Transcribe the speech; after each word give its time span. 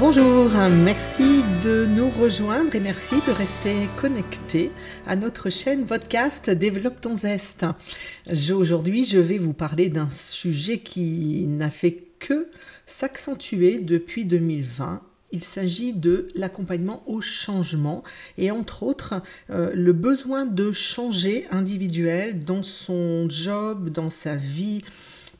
Bonjour, 0.00 0.48
merci 0.82 1.44
de 1.62 1.84
nous 1.84 2.08
rejoindre 2.08 2.74
et 2.74 2.80
merci 2.80 3.16
de 3.26 3.32
rester 3.32 3.76
connecté 4.00 4.70
à 5.06 5.14
notre 5.14 5.50
chaîne 5.50 5.84
podcast 5.84 6.48
Développe 6.48 7.02
ton. 7.02 7.16
Aujourd'hui, 8.54 9.04
je 9.04 9.18
vais 9.18 9.36
vous 9.36 9.52
parler 9.52 9.90
d'un 9.90 10.08
sujet 10.08 10.78
qui 10.78 11.44
n'a 11.46 11.68
fait 11.68 12.02
que 12.18 12.48
s'accentuer 12.86 13.80
depuis 13.80 14.24
2020 14.24 15.02
il 15.32 15.44
s'agit 15.44 15.92
de 15.92 16.28
l'accompagnement 16.34 17.02
au 17.06 17.20
changement 17.20 18.02
et 18.36 18.50
entre 18.50 18.82
autres 18.82 19.22
euh, 19.50 19.70
le 19.74 19.92
besoin 19.92 20.44
de 20.44 20.72
changer 20.72 21.46
individuel 21.50 22.44
dans 22.44 22.62
son 22.62 23.28
job, 23.28 23.90
dans 23.90 24.10
sa 24.10 24.34
vie, 24.34 24.82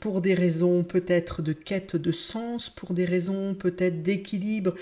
pour 0.00 0.20
des 0.20 0.34
raisons 0.34 0.82
peut-être 0.82 1.42
de 1.42 1.52
quête 1.52 1.96
de 1.96 2.12
sens, 2.12 2.68
pour 2.68 2.94
des 2.94 3.04
raisons 3.04 3.54
peut-être 3.54 4.02
d'équilibre 4.02 4.74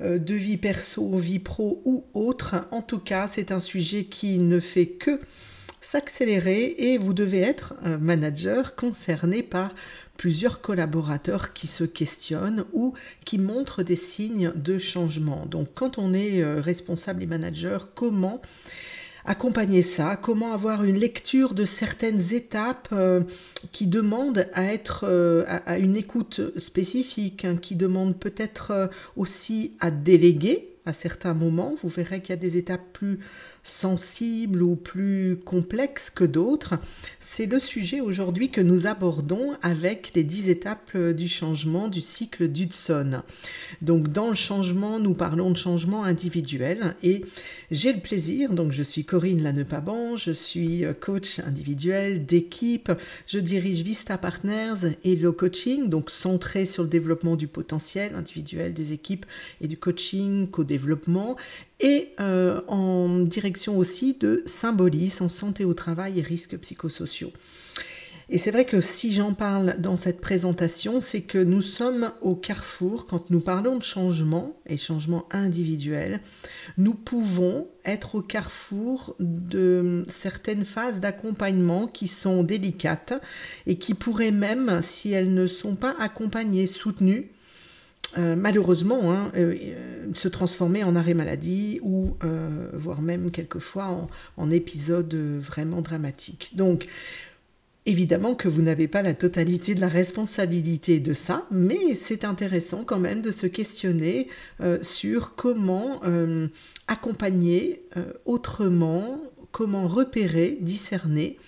euh, 0.00 0.18
de 0.18 0.34
vie 0.34 0.56
perso, 0.56 1.16
vie 1.16 1.40
pro 1.40 1.82
ou 1.84 2.04
autre. 2.14 2.66
En 2.70 2.80
tout 2.80 3.00
cas, 3.00 3.28
c'est 3.28 3.52
un 3.52 3.60
sujet 3.60 4.04
qui 4.04 4.38
ne 4.38 4.60
fait 4.60 4.86
que 4.86 5.20
s'accélérer 5.80 6.74
et 6.78 6.98
vous 6.98 7.14
devez 7.14 7.40
être 7.40 7.74
un 7.82 7.98
manager 7.98 8.76
concerné 8.76 9.42
par 9.42 9.74
plusieurs 10.16 10.60
collaborateurs 10.60 11.54
qui 11.54 11.66
se 11.66 11.84
questionnent 11.84 12.64
ou 12.72 12.92
qui 13.24 13.38
montrent 13.38 13.82
des 13.82 13.96
signes 13.96 14.52
de 14.54 14.78
changement. 14.78 15.46
Donc 15.46 15.68
quand 15.74 15.98
on 15.98 16.12
est 16.12 16.42
euh, 16.42 16.60
responsable 16.60 17.22
et 17.22 17.26
manager, 17.26 17.94
comment 17.94 18.42
accompagner 19.24 19.82
ça, 19.82 20.16
comment 20.16 20.52
avoir 20.52 20.84
une 20.84 20.96
lecture 20.96 21.54
de 21.54 21.64
certaines 21.64 22.34
étapes 22.34 22.88
euh, 22.92 23.22
qui 23.72 23.86
demandent 23.86 24.48
à 24.54 24.64
être 24.72 25.06
euh, 25.08 25.44
à, 25.66 25.78
une 25.78 25.96
écoute 25.96 26.40
spécifique, 26.58 27.44
hein, 27.44 27.56
qui 27.60 27.76
demandent 27.76 28.18
peut-être 28.18 28.90
aussi 29.16 29.72
à 29.80 29.90
déléguer 29.90 30.68
à 30.86 30.92
certains 30.92 31.34
moments. 31.34 31.74
Vous 31.82 31.88
verrez 31.88 32.20
qu'il 32.20 32.30
y 32.30 32.38
a 32.38 32.40
des 32.40 32.56
étapes 32.56 32.92
plus 32.92 33.20
sensibles 33.62 34.62
ou 34.62 34.76
plus 34.76 35.38
complexes 35.44 36.10
que 36.10 36.24
d'autres. 36.24 36.74
C'est 37.18 37.46
le 37.46 37.58
sujet 37.58 38.00
aujourd'hui 38.00 38.50
que 38.50 38.60
nous 38.60 38.86
abordons 38.86 39.52
avec 39.62 40.12
les 40.14 40.24
dix 40.24 40.48
étapes 40.48 40.96
du 40.96 41.28
changement 41.28 41.88
du 41.88 42.00
cycle 42.00 42.48
d'Hudson. 42.48 43.22
Donc 43.82 44.08
dans 44.08 44.28
le 44.28 44.34
changement, 44.34 44.98
nous 44.98 45.14
parlons 45.14 45.50
de 45.50 45.56
changement 45.56 46.04
individuel 46.04 46.94
et 47.02 47.24
j'ai 47.70 47.92
le 47.92 48.00
plaisir, 48.00 48.52
donc 48.52 48.72
je 48.72 48.82
suis 48.82 49.04
Corinne 49.04 49.42
Lannepaban, 49.42 50.16
je 50.16 50.32
suis 50.32 50.84
coach 51.00 51.40
individuel 51.40 52.26
d'équipe, 52.26 52.90
je 53.26 53.38
dirige 53.38 53.82
Vista 53.82 54.18
Partners 54.18 54.96
et 55.04 55.16
le 55.16 55.32
coaching, 55.32 55.88
donc 55.88 56.10
centré 56.10 56.66
sur 56.66 56.82
le 56.82 56.88
développement 56.88 57.36
du 57.36 57.46
potentiel 57.46 58.14
individuel 58.14 58.74
des 58.74 58.92
équipes 58.92 59.26
et 59.60 59.68
du 59.68 59.76
coaching, 59.76 60.48
co-développement 60.48 61.36
et 61.80 62.08
euh, 62.20 62.60
en 62.68 63.20
direction 63.20 63.78
aussi 63.78 64.14
de 64.14 64.42
Symbolis 64.46 65.16
en 65.20 65.28
santé 65.28 65.64
au 65.64 65.74
travail 65.74 66.18
et 66.18 66.22
risques 66.22 66.58
psychosociaux. 66.58 67.32
Et 68.32 68.38
c'est 68.38 68.52
vrai 68.52 68.64
que 68.64 68.80
si 68.80 69.12
j'en 69.12 69.34
parle 69.34 69.74
dans 69.80 69.96
cette 69.96 70.20
présentation, 70.20 71.00
c'est 71.00 71.22
que 71.22 71.38
nous 71.38 71.62
sommes 71.62 72.12
au 72.20 72.36
carrefour, 72.36 73.06
quand 73.06 73.30
nous 73.30 73.40
parlons 73.40 73.76
de 73.76 73.82
changement 73.82 74.54
et 74.66 74.76
changement 74.76 75.26
individuel, 75.32 76.20
nous 76.78 76.94
pouvons 76.94 77.66
être 77.84 78.14
au 78.14 78.22
carrefour 78.22 79.16
de 79.18 80.04
certaines 80.08 80.64
phases 80.64 81.00
d'accompagnement 81.00 81.88
qui 81.88 82.06
sont 82.06 82.44
délicates 82.44 83.14
et 83.66 83.74
qui 83.76 83.94
pourraient 83.94 84.30
même, 84.30 84.80
si 84.80 85.10
elles 85.10 85.34
ne 85.34 85.48
sont 85.48 85.74
pas 85.74 85.96
accompagnées, 85.98 86.68
soutenues, 86.68 87.32
euh, 88.18 88.34
malheureusement, 88.36 89.12
hein, 89.12 89.30
euh, 89.36 89.54
euh, 89.54 90.10
se 90.14 90.28
transformer 90.28 90.82
en 90.82 90.96
arrêt 90.96 91.14
maladie 91.14 91.80
ou 91.82 92.16
voire 92.72 93.02
même 93.02 93.30
quelquefois 93.30 93.86
en, 93.86 94.08
en 94.36 94.50
épisode 94.50 95.14
vraiment 95.14 95.80
dramatique. 95.80 96.52
Donc, 96.54 96.86
Évidemment 97.86 98.34
que 98.34 98.46
vous 98.46 98.60
n'avez 98.60 98.88
pas 98.88 99.00
la 99.00 99.14
totalité 99.14 99.74
de 99.74 99.80
la 99.80 99.88
responsabilité 99.88 101.00
de 101.00 101.14
ça, 101.14 101.46
mais 101.50 101.94
c'est 101.94 102.26
intéressant 102.26 102.84
quand 102.84 102.98
même 102.98 103.22
de 103.22 103.30
se 103.30 103.46
questionner 103.46 104.28
sur 104.82 105.34
comment 105.34 106.02
accompagner 106.88 107.82
autrement, 108.26 109.18
comment 109.50 109.88
repérer, 109.88 110.58
discerner 110.60 111.38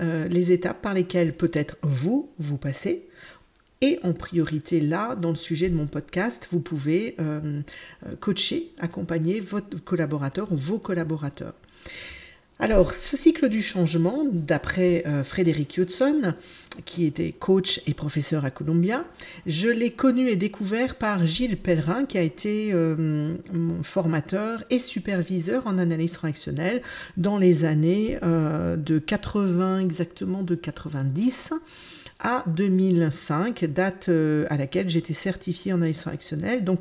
les 0.00 0.52
étapes 0.52 0.80
par 0.80 0.94
lesquelles 0.94 1.36
peut-être 1.36 1.76
vous, 1.82 2.30
vous 2.38 2.56
passez, 2.56 3.08
et 3.84 4.00
en 4.02 4.14
priorité 4.14 4.80
là, 4.80 5.14
dans 5.14 5.28
le 5.28 5.36
sujet 5.36 5.68
de 5.68 5.74
mon 5.74 5.86
podcast, 5.86 6.48
vous 6.50 6.60
pouvez 6.60 7.16
euh, 7.20 7.60
euh, 8.06 8.16
coacher, 8.18 8.70
accompagner 8.78 9.40
votre 9.40 9.76
collaborateur 9.84 10.50
ou 10.52 10.56
vos 10.56 10.78
collaborateurs. 10.78 11.52
Alors, 12.58 12.94
ce 12.94 13.14
cycle 13.18 13.50
du 13.50 13.60
changement, 13.60 14.24
d'après 14.32 15.02
euh, 15.06 15.22
Frédéric 15.22 15.76
Hudson, 15.76 16.32
qui 16.86 17.04
était 17.04 17.32
coach 17.32 17.82
et 17.86 17.92
professeur 17.92 18.46
à 18.46 18.50
Columbia, 18.50 19.04
je 19.44 19.68
l'ai 19.68 19.90
connu 19.90 20.28
et 20.28 20.36
découvert 20.36 20.94
par 20.94 21.26
Gilles 21.26 21.58
Pellerin, 21.58 22.06
qui 22.06 22.16
a 22.16 22.22
été 22.22 22.72
formateur 23.82 24.64
et 24.70 24.78
superviseur 24.78 25.66
en 25.66 25.76
analyse 25.76 26.12
transactionnelle 26.12 26.80
dans 27.18 27.36
les 27.36 27.66
années 27.66 28.18
de 28.22 28.98
80, 28.98 29.80
exactement 29.80 30.42
de 30.42 30.54
90 30.54 31.52
à 32.20 32.44
2005, 32.46 33.64
date 33.66 34.08
euh, 34.08 34.46
à 34.50 34.56
laquelle 34.56 34.88
j'étais 34.88 35.14
certifiée 35.14 35.72
en 35.72 35.76
analyse 35.76 36.00
transactionnelle. 36.00 36.64
Donc, 36.64 36.80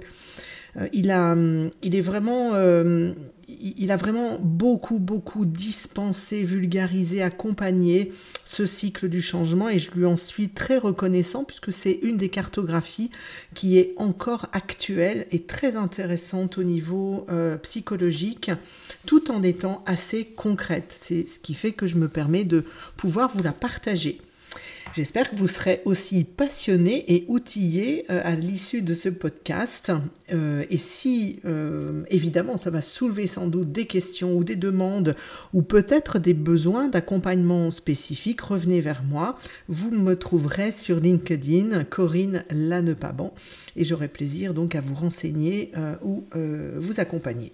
euh, 0.78 0.88
il, 0.94 1.12
a, 1.12 1.36
il 1.84 1.96
est 1.96 2.02
vraiment, 2.02 2.52
euh, 2.54 3.14
il 3.48 3.92
a 3.92 3.98
vraiment 3.98 4.40
beaucoup, 4.40 5.00
beaucoup 5.00 5.46
dispensé, 5.46 6.44
vulgarisé, 6.44 7.22
accompagné 7.22 8.12
ce 8.46 8.66
cycle 8.66 9.08
du 9.08 9.22
changement 9.22 9.70
et 9.70 9.80
je 9.80 9.92
lui 9.92 10.06
en 10.06 10.16
suis 10.16 10.50
très 10.50 10.78
reconnaissant 10.78 11.44
puisque 11.44 11.72
c'est 11.72 12.00
une 12.02 12.18
des 12.18 12.30
cartographies 12.30 13.12
qui 13.54 13.78
est 13.78 13.94
encore 13.98 14.48
actuelle 14.52 15.28
et 15.32 15.44
très 15.44 15.76
intéressante 15.76 16.58
au 16.58 16.64
niveau 16.64 17.28
psychologique 17.62 18.52
tout 19.06 19.32
en 19.32 19.44
étant 19.44 19.84
assez 19.86 20.26
concrète. 20.26 20.94
C'est 20.98 21.28
ce 21.28 21.40
qui 21.40 21.54
fait 21.54 21.72
que 21.72 21.86
je 21.86 21.98
me 21.98 22.08
permets 22.08 22.46
de 22.46 22.66
pouvoir 22.98 23.32
vous 23.36 23.44
la 23.44 23.54
partager. 23.54 24.20
J'espère 24.96 25.32
que 25.32 25.36
vous 25.36 25.48
serez 25.48 25.82
aussi 25.86 26.24
passionné 26.24 27.04
et 27.12 27.26
outillé 27.28 28.06
euh, 28.12 28.22
à 28.24 28.36
l'issue 28.36 28.84
de 28.84 28.94
ce 28.94 29.10
podcast. 29.10 29.92
Euh, 30.32 30.66
et 30.70 30.78
si, 30.78 31.40
euh, 31.46 32.04
évidemment, 32.12 32.58
ça 32.58 32.70
va 32.70 32.84
soulever 32.84 33.26
sans 33.26 33.48
doute 33.48 33.72
des 33.72 33.88
questions 33.88 34.38
ou 34.38 34.44
des 34.44 34.56
demandes 34.56 35.16
ou 35.52 35.64
peut-être 35.64 36.20
des 36.20 36.36
besoins 36.36 36.90
d'accompagnement 36.90 37.72
spécifique, 37.72 38.42
revenez 38.42 38.82
vers 38.82 39.02
moi. 39.02 39.40
Vous 39.68 39.90
me 39.90 40.16
trouverez 40.16 40.72
sur 40.72 41.00
LinkedIn, 41.00 41.86
Corinne 41.86 42.44
Lannepaban, 42.52 43.34
et 43.76 43.84
j'aurai 43.86 44.10
plaisir 44.10 44.54
donc 44.54 44.76
à 44.76 44.82
vous 44.82 44.94
renseigner 44.94 45.72
ou 46.04 46.26
vous 46.78 47.00
accompagner. 47.00 47.52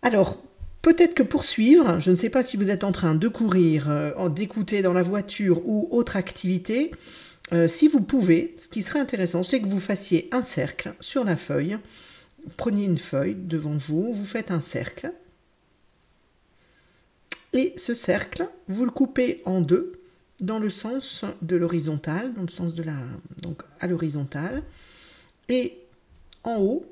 Alors, 0.00 0.42
Peut-être 0.82 1.14
que 1.14 1.22
pour 1.22 1.44
suivre, 1.44 2.00
je 2.00 2.10
ne 2.10 2.16
sais 2.16 2.28
pas 2.28 2.42
si 2.42 2.56
vous 2.56 2.68
êtes 2.68 2.82
en 2.82 2.90
train 2.90 3.14
de 3.14 3.28
courir, 3.28 3.88
euh, 3.88 4.28
d'écouter 4.28 4.82
dans 4.82 4.92
la 4.92 5.04
voiture 5.04 5.66
ou 5.66 5.88
autre 5.92 6.16
activité, 6.16 6.90
euh, 7.52 7.68
si 7.68 7.86
vous 7.86 8.00
pouvez, 8.00 8.54
ce 8.58 8.68
qui 8.68 8.82
serait 8.82 8.98
intéressant, 8.98 9.44
c'est 9.44 9.60
que 9.60 9.66
vous 9.66 9.80
fassiez 9.80 10.28
un 10.32 10.42
cercle 10.42 10.94
sur 10.98 11.22
la 11.22 11.36
feuille. 11.36 11.78
Prenez 12.56 12.84
une 12.84 12.98
feuille 12.98 13.36
devant 13.36 13.76
vous, 13.76 14.12
vous 14.12 14.24
faites 14.24 14.50
un 14.50 14.60
cercle. 14.60 15.12
Et 17.52 17.74
ce 17.76 17.94
cercle, 17.94 18.48
vous 18.66 18.84
le 18.84 18.90
coupez 18.90 19.40
en 19.44 19.60
deux 19.60 20.00
dans 20.40 20.58
le 20.58 20.70
sens 20.70 21.24
de 21.42 21.54
l'horizontale, 21.54 22.32
dans 22.34 22.42
le 22.42 22.48
sens 22.48 22.74
de 22.74 22.82
la 22.82 22.96
donc 23.42 23.62
à 23.78 23.86
l'horizontale. 23.86 24.62
Et 25.48 25.78
en 26.42 26.56
haut, 26.56 26.86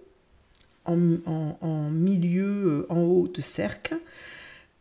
en, 0.84 1.90
milieu, 1.90 2.46
euh, 2.46 2.86
en 2.88 3.00
haut 3.00 3.28
de 3.28 3.40
cercle, 3.40 3.96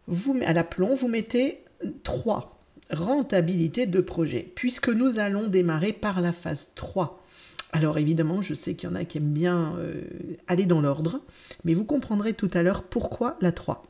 vous, 0.08 0.40
à 0.46 0.54
l'aplomb, 0.54 0.96
vous 0.96 1.08
mettez 1.08 1.60
3 2.04 2.60
rentabilité 2.92 3.86
de 3.86 4.02
projet, 4.02 4.52
puisque 4.56 4.90
nous 4.90 5.20
allons 5.20 5.48
démarrer 5.48 5.94
par 5.94 6.22
la 6.22 6.34
phase 6.34 6.72
3. 6.76 7.24
Alors 7.72 8.00
évidemment, 8.00 8.42
je 8.42 8.54
sais 8.54 8.74
qu'il 8.74 8.90
y 8.90 8.92
en 8.92 8.96
a 8.96 9.06
qui 9.06 9.20
aiment 9.20 9.32
bien 9.32 9.76
euh, 9.78 10.02
aller 10.48 10.66
dans 10.66 10.82
l'ordre, 10.82 11.22
mais 11.64 11.76
vous 11.76 11.86
comprendrez 11.86 12.34
tout 12.34 12.50
à 12.54 12.64
l'heure 12.64 12.84
pourquoi 12.84 13.38
la 13.42 13.52
3. 13.52 13.86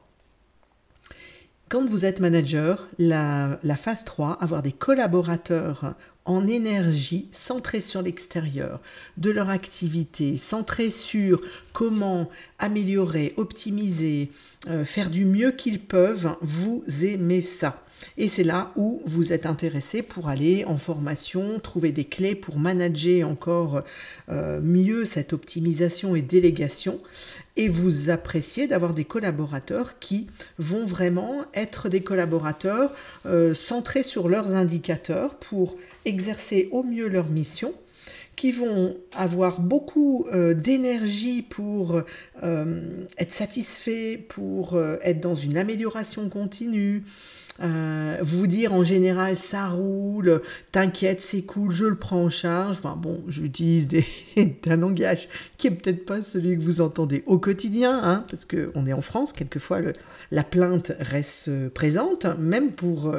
Quand 1.69 1.85
vous 1.85 2.03
êtes 2.03 2.19
manager, 2.19 2.89
la, 2.97 3.59
la 3.63 3.75
phase 3.75 4.03
3, 4.03 4.39
avoir 4.41 4.63
des 4.63 4.71
collaborateurs 4.71 5.93
en 6.29 6.47
énergie 6.47 7.27
centrée 7.31 7.81
sur 7.81 8.03
l'extérieur 8.03 8.79
de 9.17 9.31
leur 9.31 9.49
activité, 9.49 10.37
centrée 10.37 10.91
sur 10.91 11.41
comment 11.73 12.29
améliorer, 12.59 13.33
optimiser, 13.35 14.29
euh, 14.67 14.85
faire 14.85 15.09
du 15.09 15.25
mieux 15.25 15.51
qu'ils 15.51 15.79
peuvent, 15.79 16.35
vous 16.41 16.83
aimez 17.01 17.41
ça. 17.41 17.83
Et 18.17 18.27
c'est 18.27 18.43
là 18.43 18.71
où 18.75 19.01
vous 19.05 19.33
êtes 19.33 19.45
intéressé 19.45 20.01
pour 20.01 20.29
aller 20.29 20.65
en 20.65 20.77
formation, 20.77 21.59
trouver 21.59 21.91
des 21.91 22.05
clés 22.05 22.35
pour 22.35 22.59
manager 22.59 23.27
encore 23.27 23.83
euh, 24.29 24.59
mieux 24.61 25.05
cette 25.05 25.33
optimisation 25.33 26.15
et 26.15 26.21
délégation. 26.21 26.99
Et 27.55 27.67
vous 27.67 28.09
appréciez 28.09 28.67
d'avoir 28.67 28.93
des 28.93 29.05
collaborateurs 29.05 29.99
qui 29.99 30.27
vont 30.57 30.85
vraiment 30.85 31.45
être 31.53 31.89
des 31.89 32.01
collaborateurs 32.01 32.93
euh, 33.25 33.53
centrés 33.53 34.03
sur 34.03 34.29
leurs 34.29 34.53
indicateurs 34.53 35.35
pour 35.35 35.75
exercer 36.05 36.69
au 36.71 36.83
mieux 36.83 37.07
leur 37.07 37.27
mission 37.27 37.73
qui 38.35 38.53
vont 38.53 38.95
avoir 39.17 39.59
beaucoup 39.59 40.25
euh, 40.31 40.53
d'énergie 40.53 41.41
pour 41.41 42.01
être 42.41 43.33
satisfaits, 43.33 44.17
pour 44.29 44.79
être 45.01 45.19
dans 45.19 45.35
une 45.35 45.57
amélioration 45.57 46.29
continue, 46.29 47.03
vous 47.59 48.47
dire 48.47 48.73
en 48.73 48.83
général 48.83 49.37
ça 49.37 49.67
roule, 49.67 50.41
t'inquiète, 50.71 51.21
c'est 51.21 51.41
cool, 51.41 51.71
je 51.71 51.85
le 51.85 51.95
prends 51.95 52.23
en 52.23 52.29
charge. 52.29 52.77
Enfin 52.77 52.95
bon, 52.95 53.21
j'utilise 53.27 53.87
un 54.67 54.75
langage 54.75 55.27
qui 55.57 55.67
est 55.67 55.71
peut-être 55.71 56.05
pas 56.05 56.21
celui 56.21 56.57
que 56.57 56.63
vous 56.63 56.81
entendez 56.81 57.23
au 57.25 57.37
quotidien, 57.37 57.99
hein, 58.03 58.25
parce 58.29 58.45
qu'on 58.45 58.85
est 58.85 58.93
en 58.93 59.01
France, 59.01 59.33
quelquefois 59.33 59.79
la 60.31 60.43
plainte 60.43 60.93
reste 60.99 61.69
présente, 61.69 62.25
même 62.39 62.71
pour 62.71 63.13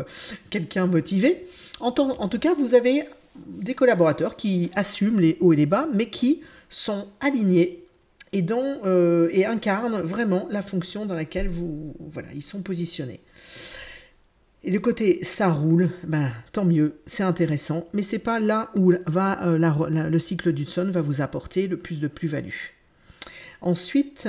quelqu'un 0.51 0.87
motivé. 0.87 1.47
En, 1.81 1.93
tout 1.93 2.39
cas, 2.39 2.55
vous 2.55 2.75
avez 2.75 3.05
des 3.47 3.75
collaborateurs 3.75 4.37
qui 4.37 4.71
assument 4.75 5.21
les 5.21 5.39
hauts 5.41 5.53
et 5.53 5.57
les 5.57 5.67
bas, 5.67 5.89
mais 5.95 6.07
qui 6.07 6.43
sont 6.69 7.07
alignés 7.21 7.85
et, 8.33 8.45
euh, 8.53 9.29
et 9.33 9.47
incarnent 9.47 10.01
vraiment 10.03 10.47
la 10.51 10.63
fonction 10.63 11.07
dans 11.07 11.15
laquelle 11.15 11.49
vous, 11.49 11.95
voilà, 11.99 12.29
ils 12.35 12.43
sont 12.43 12.61
positionnés. 12.61 13.21
Et 14.63 14.71
le 14.71 14.79
côté 14.79 15.21
ça 15.23 15.49
roule, 15.49 15.91
ben 16.05 16.31
tant 16.53 16.65
mieux, 16.65 17.01
c'est 17.07 17.23
intéressant, 17.23 17.89
mais 17.95 18.03
c'est 18.03 18.19
pas 18.19 18.41
là 18.41 18.71
où 18.77 18.93
va 19.07 19.43
euh, 19.47 20.11
le 20.11 20.19
cycle 20.19 20.53
d'Hudson 20.53 20.91
va 20.93 21.01
vous 21.01 21.23
apporter 21.23 21.67
le 21.67 21.79
plus 21.79 21.99
de 21.99 22.09
plus-value. 22.09 22.73
Ensuite, 23.63 24.29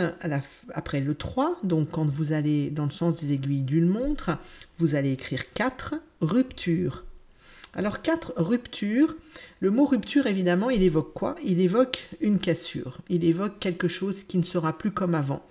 après 0.73 0.99
le 0.99 1.15
3, 1.15 1.59
donc 1.63 1.91
quand 1.91 2.05
vous 2.05 2.33
allez 2.33 2.69
dans 2.69 2.83
le 2.83 2.91
sens 2.91 3.21
des 3.21 3.33
aiguilles 3.33 3.63
d'une 3.63 3.87
montre, 3.87 4.31
vous 4.77 4.95
allez 4.95 5.11
écrire 5.11 5.51
4, 5.53 5.95
rupture. 6.19 7.05
Alors 7.73 8.01
quatre 8.01 8.33
ruptures. 8.35 9.15
Le 9.61 9.71
mot 9.71 9.85
rupture, 9.85 10.27
évidemment, 10.27 10.69
il 10.69 10.83
évoque 10.83 11.13
quoi? 11.13 11.35
Il 11.43 11.61
évoque 11.61 12.09
une 12.19 12.37
cassure. 12.37 12.97
Il 13.09 13.23
évoque 13.23 13.59
quelque 13.59 13.87
chose 13.87 14.23
qui 14.23 14.37
ne 14.37 14.43
sera 14.43 14.77
plus 14.77 14.91
comme 14.91 15.15
avant. 15.15 15.41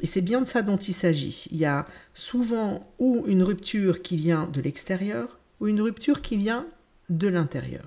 Et 0.00 0.06
c'est 0.06 0.20
bien 0.20 0.40
de 0.40 0.46
ça 0.46 0.62
dont 0.62 0.76
il 0.76 0.94
s'agit. 0.94 1.46
Il 1.50 1.58
y 1.58 1.64
a 1.64 1.86
souvent 2.14 2.90
ou 2.98 3.24
une 3.26 3.42
rupture 3.42 4.02
qui 4.02 4.16
vient 4.16 4.46
de 4.46 4.60
l'extérieur 4.60 5.38
ou 5.60 5.68
une 5.68 5.82
rupture 5.82 6.22
qui 6.22 6.36
vient 6.36 6.66
de 7.10 7.28
l'intérieur. 7.28 7.84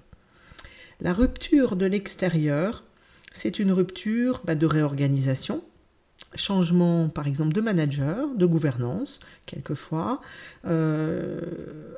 La 1.01 1.13
rupture 1.13 1.75
de 1.75 1.86
l'extérieur, 1.86 2.83
c'est 3.31 3.60
une 3.60 3.71
rupture 3.71 4.42
bah, 4.45 4.56
de 4.56 4.65
réorganisation, 4.65 5.63
changement 6.36 7.10
par 7.10 7.27
exemple 7.27 7.54
de 7.54 7.62
manager, 7.62 8.30
de 8.36 8.45
gouvernance, 8.45 9.19
quelquefois, 9.45 10.21
euh, 10.66 11.95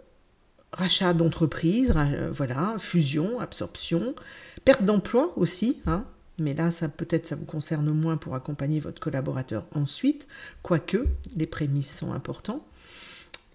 rachat 0.71 1.13
d'entreprise, 1.13 1.93
euh, 1.95 2.29
voilà, 2.31 2.75
fusion, 2.79 3.39
absorption, 3.39 4.15
perte 4.63 4.83
d'emploi 4.83 5.33
aussi, 5.35 5.81
hein, 5.85 6.05
mais 6.37 6.53
là, 6.53 6.71
ça 6.71 6.89
peut-être 6.89 7.27
ça 7.27 7.35
vous 7.35 7.45
concerne 7.45 7.89
moins 7.91 8.17
pour 8.17 8.35
accompagner 8.35 8.79
votre 8.79 9.01
collaborateur 9.01 9.65
ensuite, 9.73 10.27
quoique 10.61 11.05
les 11.35 11.47
prémices 11.47 11.97
sont 11.97 12.13
importants, 12.13 12.65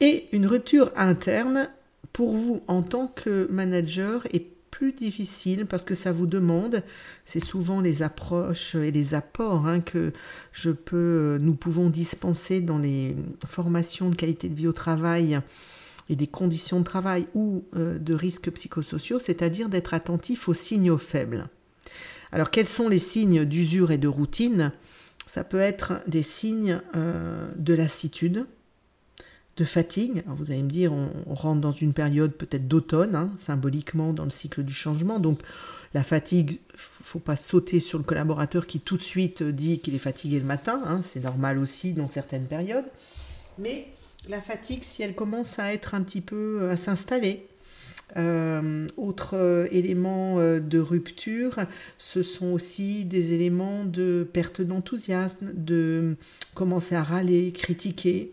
et 0.00 0.28
une 0.32 0.46
rupture 0.46 0.92
interne 0.96 1.68
pour 2.12 2.34
vous 2.34 2.62
en 2.68 2.82
tant 2.82 3.06
que 3.06 3.46
manager 3.50 4.26
est 4.32 4.46
plus 4.70 4.92
difficile 4.92 5.66
parce 5.66 5.84
que 5.84 5.94
ça 5.94 6.10
vous 6.10 6.26
demande, 6.26 6.82
c'est 7.26 7.40
souvent 7.40 7.80
les 7.80 8.02
approches 8.02 8.74
et 8.74 8.90
les 8.90 9.12
apports 9.14 9.66
hein, 9.66 9.80
que 9.80 10.12
je 10.52 10.70
peux, 10.70 11.38
nous 11.40 11.54
pouvons 11.54 11.90
dispenser 11.90 12.60
dans 12.62 12.78
les 12.78 13.14
formations 13.46 14.08
de 14.08 14.14
qualité 14.14 14.48
de 14.48 14.54
vie 14.54 14.68
au 14.68 14.72
travail 14.72 15.38
et 16.08 16.16
des 16.16 16.26
conditions 16.26 16.78
de 16.78 16.84
travail 16.84 17.26
ou 17.34 17.64
euh, 17.76 17.98
de 17.98 18.14
risques 18.14 18.50
psychosociaux, 18.50 19.18
c'est-à-dire 19.18 19.68
d'être 19.68 19.92
attentif 19.92 20.48
aux 20.48 20.54
signaux 20.54 20.98
faibles. 20.98 21.48
Alors 22.32 22.50
quels 22.50 22.68
sont 22.68 22.88
les 22.88 22.98
signes 22.98 23.44
d'usure 23.44 23.90
et 23.90 23.98
de 23.98 24.08
routine? 24.08 24.72
Ça 25.26 25.44
peut 25.44 25.60
être 25.60 26.02
des 26.06 26.22
signes 26.22 26.80
euh, 26.96 27.48
de 27.56 27.74
lassitude, 27.74 28.46
de 29.56 29.64
fatigue. 29.64 30.24
vous 30.26 30.50
allez 30.50 30.62
me 30.62 30.70
dire, 30.70 30.92
on, 30.92 31.34
rentre 31.34 31.60
dans 31.60 31.72
une 31.72 31.92
période 31.92 32.32
peut-être 32.32 32.66
d'automne, 32.66 33.14
hein, 33.14 33.30
symboliquement 33.38 34.12
dans 34.12 34.24
le 34.24 34.30
cycle 34.30 34.62
du 34.62 34.72
changement. 34.72 35.18
Donc 35.18 35.40
la 35.94 36.02
fatigue, 36.02 36.58
faut 36.74 37.18
pas 37.18 37.36
sauter 37.36 37.80
sur 37.80 37.98
le 37.98 38.04
collaborateur 38.04 38.66
qui 38.66 38.80
tout 38.80 38.96
de 38.96 39.02
suite 39.02 39.42
dit 39.42 39.80
qu'il 39.80 39.94
est 39.94 39.98
fatigué 39.98 40.38
le 40.38 40.46
matin. 40.46 40.80
Hein, 40.86 41.02
c'est 41.02 41.22
normal 41.22 41.58
aussi 41.58 41.92
dans 41.92 42.08
certaines 42.08 42.46
périodes. 42.46 42.86
Mais 43.58 43.86
la 44.28 44.40
fatigue, 44.40 44.82
si 44.82 45.02
elle 45.02 45.14
commence 45.14 45.58
à 45.58 45.72
être 45.72 45.94
un 45.94 46.02
petit 46.02 46.20
peu 46.20 46.60
euh, 46.62 46.72
à 46.72 46.76
s'installer, 46.76 47.46
euh, 48.16 48.88
autre 48.96 49.34
euh, 49.34 49.66
élément 49.70 50.38
de 50.38 50.78
rupture, 50.78 51.56
ce 51.98 52.22
sont 52.22 52.52
aussi 52.52 53.04
des 53.04 53.32
éléments 53.32 53.84
de 53.84 54.26
perte 54.32 54.60
d'enthousiasme, 54.60 55.50
de 55.54 56.16
commencer 56.54 56.94
à 56.94 57.02
râler, 57.02 57.52
critiquer. 57.52 58.32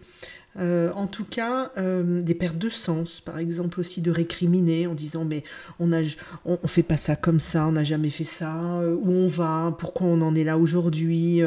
en 0.60 1.08
tout 1.08 1.26
cas, 1.26 1.72
des 1.78 2.34
pertes 2.34 2.58
de 2.58 2.70
sens, 2.70 3.20
par 3.20 3.38
exemple 3.38 3.80
aussi 3.80 4.02
de 4.02 4.10
récriminer 4.10 4.88
en 4.88 4.96
disant 4.96 5.24
mais 5.24 5.44
on 5.80 5.88
ne 5.88 6.04
on, 6.46 6.68
fait 6.68 6.84
pas 6.84 6.98
ça 6.98 7.16
comme 7.16 7.40
ça, 7.40 7.68
on 7.68 7.74
n'a 7.74 7.84
jamais 7.84 8.10
fait 8.10 8.24
ça, 8.24 8.56
où 8.82 9.12
on 9.12 9.28
va, 9.28 9.76
pourquoi 9.78 10.08
on 10.08 10.22
en 10.22 10.36
est 10.36 10.44
là 10.44 10.58
aujourd'hui. 10.58 11.44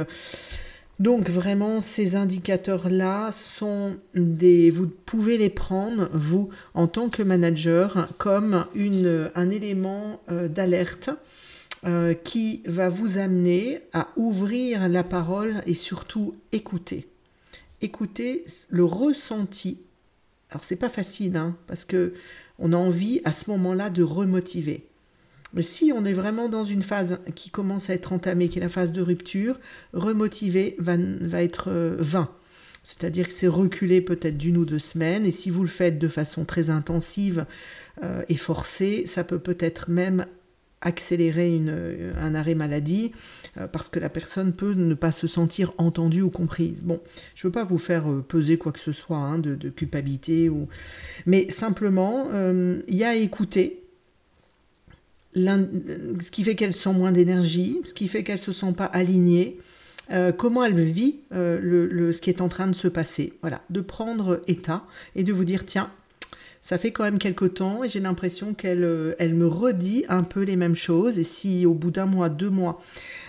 Donc 1.01 1.31
vraiment, 1.31 1.81
ces 1.81 2.15
indicateurs-là 2.15 3.33
sont 3.33 3.97
des, 4.15 4.71
vous 4.71 4.87
pouvez 4.87 5.39
les 5.39 5.49
prendre, 5.49 6.11
vous, 6.13 6.51
en 6.75 6.89
tant 6.89 7.09
que 7.09 7.23
manager, 7.23 8.09
comme 8.19 8.67
un 9.35 9.51
élément 9.51 10.21
euh, 10.31 10.47
d'alerte 10.47 11.09
euh, 11.87 12.13
qui 12.13 12.63
va 12.67 12.91
vous 12.91 13.17
amener 13.17 13.81
à 13.95 14.09
ouvrir 14.17 14.91
la 14.91 15.03
parole 15.03 15.63
et 15.65 15.73
surtout 15.73 16.35
écouter. 16.53 17.09
Écouter 17.81 18.45
le 18.69 18.85
ressenti. 18.85 19.81
Alors 20.51 20.65
c'est 20.65 20.77
pas 20.77 20.91
facile, 20.91 21.39
hein, 21.39 21.57
parce 21.67 21.87
que 21.87 22.13
on 22.59 22.75
a 22.75 22.77
envie 22.77 23.23
à 23.25 23.33
ce 23.33 23.49
moment-là 23.49 23.89
de 23.89 24.03
remotiver. 24.03 24.90
Si 25.59 25.93
on 25.95 26.05
est 26.05 26.13
vraiment 26.13 26.49
dans 26.49 26.65
une 26.65 26.83
phase 26.83 27.19
qui 27.35 27.51
commence 27.51 27.91
à 27.91 27.95
être 27.95 28.13
entamée, 28.13 28.49
qui 28.49 28.59
est 28.59 28.63
la 28.63 28.69
phase 28.69 28.93
de 28.93 29.03
rupture, 29.03 29.59
remotiver 29.93 30.77
va, 30.79 30.95
être 31.43 31.71
euh, 31.71 31.97
vain. 31.99 32.31
C'est-à-dire 32.85 33.27
que 33.29 33.35
c'est 33.35 33.49
reculé 33.49 34.01
peut-être 34.01 34.39
d'une 34.39 34.57
ou 34.57 34.65
deux 34.65 34.79
semaines, 34.79 35.27
et 35.27 35.33
si 35.33 35.51
vous 35.51 35.63
le 35.63 35.69
faites 35.69 35.99
de 35.99 36.09
façon 36.09 36.45
très 36.45 36.71
intensive 36.71 37.47
euh, 38.03 38.23
et 38.29 38.37
forcée, 38.37 39.05
ça 39.07 39.25
peut 39.25 39.41
peut-être 39.41 39.91
même 39.91 40.25
accélérer 40.83 41.55
une, 41.55 42.13
un 42.19 42.35
arrêt 42.35 42.55
maladie 42.55 43.13
euh, 43.59 43.67
parce 43.67 43.91
que 43.91 44.01
la 44.01 44.09
personne 44.09 44.55
peut 44.55 44.73
ne 44.73 44.95
pas 44.95 45.13
se 45.13 45.27
sentir 45.27 45.75
entendue 45.77 46.23
ou 46.23 46.31
comprise. 46.31 46.83
Bon, 46.83 47.01
je 47.35 47.47
ne 47.47 47.49
veux 47.51 47.53
pas 47.53 47.65
vous 47.65 47.77
faire 47.77 48.05
peser 48.27 48.57
quoi 48.57 48.73
que 48.73 48.81
ce 48.81 48.93
soit 48.93 49.19
hein, 49.19 49.39
de, 49.39 49.69
culpabilité, 49.69 50.51
mais 51.27 51.51
simplement, 51.51 52.29
il 52.89 52.97
y 52.97 53.05
a 53.05 53.11
à 53.11 53.15
écouter 53.17 53.81
ce 55.35 56.31
qui 56.31 56.45
fait 56.45 56.55
qu'elle 56.55 56.75
sent 56.75 56.93
moins 56.93 57.13
d'énergie, 57.13 57.79
ce 57.85 57.95
qui 57.95 58.09
fait 58.09 58.25
qu'elle 58.25 58.39
se 58.39 58.53
sent 58.53 58.73
pas 58.77 58.85
alignée, 58.85 59.59
euh, 60.13 60.33
comment 60.33 60.65
elle 60.65 60.81
vit 60.81 61.21
euh, 61.33 61.61
le, 61.63 62.13
ce 62.13 62.21
qui 62.21 62.31
est 62.31 62.41
en 62.41 62.49
train 62.49 62.67
de 62.67 62.75
se 62.75 62.89
passer. 62.89 63.33
Voilà, 63.43 63.63
de 63.71 63.81
prendre 63.81 64.43
état 64.49 64.85
et 65.15 65.23
de 65.23 65.33
vous 65.33 65.45
dire 65.45 65.65
tiens, 65.65 65.91
ça 66.63 66.79
fait 66.79 66.91
quand 66.91 67.05
même 67.05 67.19
quelque 67.19 67.45
temps 67.45 67.85
et 67.85 67.89
j'ai 67.89 68.01
l'impression 68.01 68.53
qu'elle 68.53 68.85
euh, 68.85 69.15
elle 69.19 69.35
me 69.35 69.47
redit 69.47 70.05
un 70.09 70.25
peu 70.25 70.43
les 70.43 70.57
mêmes 70.57 70.75
choses. 70.75 71.19
Et 71.19 71.25
si 71.25 71.65
au 71.65 71.75
bout 71.75 71.93
d'un 71.93 72.07
mois, 72.07 72.29
deux 72.29 72.51
mois, 72.51 72.83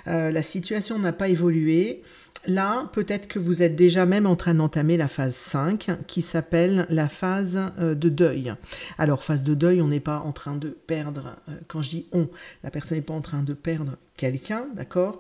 la 0.07 0.41
situation 0.41 0.97
n'a 0.97 1.13
pas 1.13 1.29
évolué, 1.29 2.01
Là, 2.47 2.89
peut-être 2.93 3.27
que 3.27 3.37
vous 3.37 3.61
êtes 3.61 3.75
déjà 3.75 4.05
même 4.07 4.25
en 4.25 4.35
train 4.35 4.55
d'entamer 4.55 4.97
la 4.97 5.07
phase 5.07 5.35
5 5.35 5.91
qui 6.07 6.23
s'appelle 6.23 6.87
la 6.89 7.07
phase 7.07 7.59
euh, 7.79 7.93
de 7.93 8.09
deuil. 8.09 8.53
Alors, 8.97 9.23
phase 9.23 9.43
de 9.43 9.53
deuil, 9.53 9.81
on 9.81 9.87
n'est 9.87 9.99
pas 9.99 10.19
en 10.19 10.31
train 10.31 10.55
de 10.55 10.69
perdre, 10.69 11.35
euh, 11.49 11.53
quand 11.67 11.83
je 11.83 11.89
dis 11.89 12.07
on, 12.11 12.29
la 12.63 12.71
personne 12.71 12.97
n'est 12.97 13.03
pas 13.03 13.13
en 13.13 13.21
train 13.21 13.43
de 13.43 13.53
perdre 13.53 13.97
quelqu'un, 14.17 14.65
d'accord? 14.75 15.19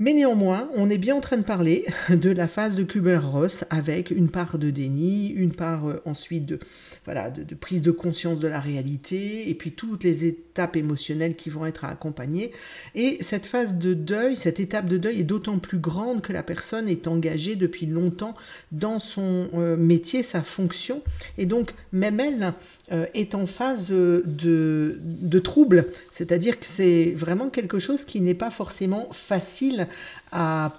Mais 0.00 0.12
néanmoins, 0.12 0.68
on 0.74 0.90
est 0.90 0.98
bien 0.98 1.14
en 1.14 1.20
train 1.20 1.36
de 1.36 1.44
parler 1.44 1.84
de 2.08 2.30
la 2.30 2.48
phase 2.48 2.74
de 2.74 2.82
Kubler-Ross 2.82 3.64
avec 3.70 4.10
une 4.10 4.28
part 4.28 4.58
de 4.58 4.70
déni, 4.70 5.28
une 5.28 5.52
part 5.52 5.86
euh, 5.86 6.02
ensuite 6.04 6.46
de, 6.46 6.58
voilà, 7.04 7.30
de, 7.30 7.54
prise 7.54 7.80
de 7.80 7.92
conscience 7.92 8.40
de 8.40 8.48
la 8.48 8.58
réalité, 8.58 9.48
et 9.48 9.54
puis 9.54 9.70
toutes 9.70 10.02
les 10.02 10.24
étapes 10.24 10.74
émotionnelles 10.74 11.36
qui 11.36 11.48
vont 11.48 11.64
être 11.64 11.84
accompagnées. 11.84 12.50
Et 12.96 13.18
cette 13.20 13.46
phase 13.46 13.76
de 13.76 13.94
deuil, 13.94 14.36
cette 14.36 14.58
étape 14.58 14.86
de 14.86 14.98
deuil 14.98 15.20
est 15.20 15.24
d'autant 15.24 15.58
plus 15.58 15.78
grande 15.78 16.22
que 16.22 16.32
la 16.32 16.42
personne 16.42 16.88
est 16.88 17.06
engagée 17.06 17.54
depuis 17.54 17.86
longtemps 17.86 18.34
dans 18.72 18.98
son 18.98 19.48
euh, 19.54 19.76
métier, 19.76 20.24
sa 20.24 20.42
fonction, 20.42 21.02
et 21.38 21.46
donc 21.46 21.72
même 21.92 22.18
elle 22.18 22.52
euh, 22.90 23.06
est 23.14 23.36
en 23.36 23.46
phase 23.46 23.90
de, 23.90 24.98
de 25.04 25.38
trouble, 25.38 25.86
c'est-à-dire 26.10 26.58
que 26.58 26.66
c'est 26.66 27.12
vraiment 27.16 27.48
quelque 27.48 27.78
chose 27.78 28.04
qui 28.04 28.20
n'est 28.20 28.34
pas 28.34 28.50
forcément 28.50 29.08
facile 29.12 29.83
à, 30.32 30.72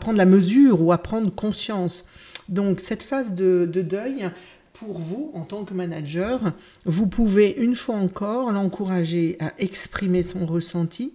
prendre 0.00 0.18
la 0.18 0.26
mesure 0.26 0.80
ou 0.80 0.92
à 0.92 0.98
prendre 0.98 1.34
conscience. 1.34 2.04
Donc 2.48 2.80
cette 2.80 3.02
phase 3.02 3.34
de, 3.34 3.66
deuil, 3.66 4.30
pour 4.72 4.98
vous, 4.98 5.30
en 5.34 5.44
tant 5.44 5.64
que 5.64 5.74
manager, 5.74 6.52
vous 6.84 7.06
pouvez 7.06 7.52
une 7.52 7.76
fois 7.76 7.96
encore 7.96 8.52
l'encourager 8.52 9.36
à 9.40 9.52
exprimer 9.58 10.22
son 10.22 10.46
ressenti, 10.46 11.12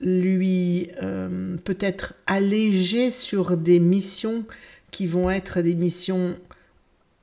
lui 0.00 0.88
euh, 1.02 1.56
peut-être 1.64 2.14
alléger 2.26 3.10
sur 3.10 3.56
des 3.56 3.80
missions 3.80 4.44
qui 4.90 5.06
vont 5.06 5.30
être 5.30 5.60
des 5.60 5.74
missions 5.74 6.36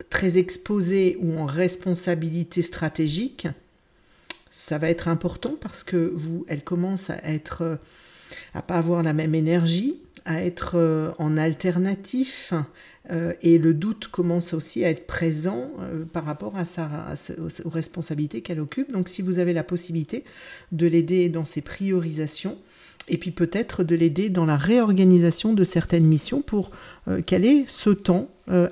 très 0.09 0.37
exposées 0.37 1.17
ou 1.19 1.37
en 1.37 1.45
responsabilité 1.45 2.61
stratégique, 2.61 3.47
ça 4.57 4.79
va 4.79 4.89
être 4.89 5.07
important 5.07 5.55
parce 5.61 5.83
que 5.83 6.11
vous, 6.15 6.43
elle 6.47 6.63
commence 6.63 7.11
à 7.11 7.19
être, 7.25 7.61
euh, 7.61 7.75
à 8.55 8.63
pas 8.63 8.75
avoir 8.75 9.03
la 9.03 9.13
même 9.13 9.35
énergie, 9.35 10.01
à 10.25 10.43
être 10.43 10.71
euh, 10.73 11.11
en 11.19 11.37
alternatif, 11.37 12.53
euh, 13.11 13.33
et 13.43 13.59
le 13.59 13.75
doute 13.75 14.07
commence 14.07 14.55
aussi 14.55 14.83
à 14.83 14.89
être 14.89 15.05
présent 15.05 15.69
par 16.11 16.25
rapport 16.25 16.57
à, 16.57 16.65
sa, 16.65 16.89
aux 17.37 17.69
responsabilités 17.69 18.41
qu'elle 18.41 18.59
occupe. 18.59 18.91
Donc 18.91 19.09
si 19.09 19.21
vous 19.21 19.37
avez 19.37 19.53
la 19.53 19.63
possibilité 19.63 20.23
de 20.71 20.87
l'aider 20.87 21.29
dans 21.29 21.45
ses 21.45 21.61
priorisations, 21.61 22.57
et 23.07 23.17
puis 23.17 23.31
peut-être 23.31 23.83
de 23.83 23.95
l'aider 23.95 24.29
dans 24.29 24.45
la 24.45 24.57
réorganisation 24.57 25.53
de 25.53 25.63
certaines 25.63 26.03
missions 26.03 26.41
pour 26.41 26.71
qu'elle 27.25 27.45
ait 27.45 27.63
ce 27.69 27.91
temps 27.91 28.27